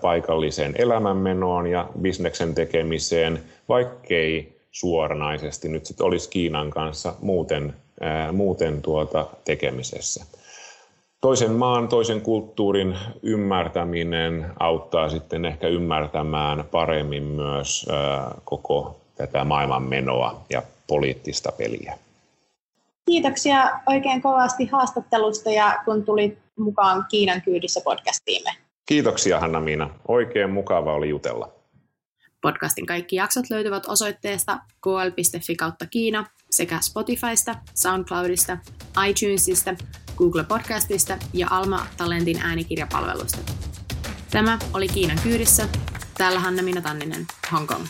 paikalliseen 0.00 0.74
elämänmenoon 0.78 1.66
ja 1.66 1.88
bisneksen 2.00 2.54
tekemiseen, 2.54 3.42
vaikkei 3.68 4.60
suoranaisesti 4.72 5.68
nyt 5.68 5.86
sit 5.86 6.00
olisi 6.00 6.30
Kiinan 6.30 6.70
kanssa 6.70 7.14
muuten, 7.22 7.74
muuten 8.32 8.82
tuota 8.82 9.26
tekemisessä 9.44 10.24
toisen 11.20 11.52
maan, 11.52 11.88
toisen 11.88 12.20
kulttuurin 12.20 12.98
ymmärtäminen 13.22 14.46
auttaa 14.60 15.08
sitten 15.08 15.44
ehkä 15.44 15.68
ymmärtämään 15.68 16.64
paremmin 16.70 17.22
myös 17.22 17.86
koko 18.44 19.00
tätä 19.14 19.44
maailmanmenoa 19.44 20.40
ja 20.50 20.62
poliittista 20.86 21.52
peliä. 21.52 21.98
Kiitoksia 23.06 23.70
oikein 23.86 24.22
kovasti 24.22 24.66
haastattelusta 24.66 25.50
ja 25.50 25.78
kun 25.84 26.04
tulit 26.04 26.38
mukaan 26.58 27.04
Kiinan 27.10 27.42
kyydissä 27.42 27.80
podcastiimme. 27.84 28.50
Kiitoksia 28.86 29.40
Hanna-Miina. 29.40 29.90
Oikein 30.08 30.50
mukava 30.50 30.92
oli 30.92 31.08
jutella. 31.08 31.48
Podcastin 32.40 32.86
kaikki 32.86 33.16
jaksot 33.16 33.50
löytyvät 33.50 33.86
osoitteesta 33.86 34.58
kl.fi 34.82 35.56
kautta 35.56 35.86
Kiina 35.86 36.26
sekä 36.50 36.80
Spotifysta, 36.80 37.54
Soundcloudista, 37.74 38.58
iTunesista, 39.08 39.74
Google 40.16 40.44
Podcastista 40.44 41.18
ja 41.32 41.46
Alma 41.50 41.86
Talentin 41.96 42.38
äänikirjapalvelusta. 42.42 43.38
Tämä 44.30 44.58
oli 44.74 44.88
Kiinan 44.88 45.18
kyydissä. 45.22 45.68
Täällä 46.18 46.40
Hanna 46.40 46.62
Minna 46.62 46.80
Tanninen, 46.80 47.26
Hong 47.52 47.66
Kong. 47.66 47.84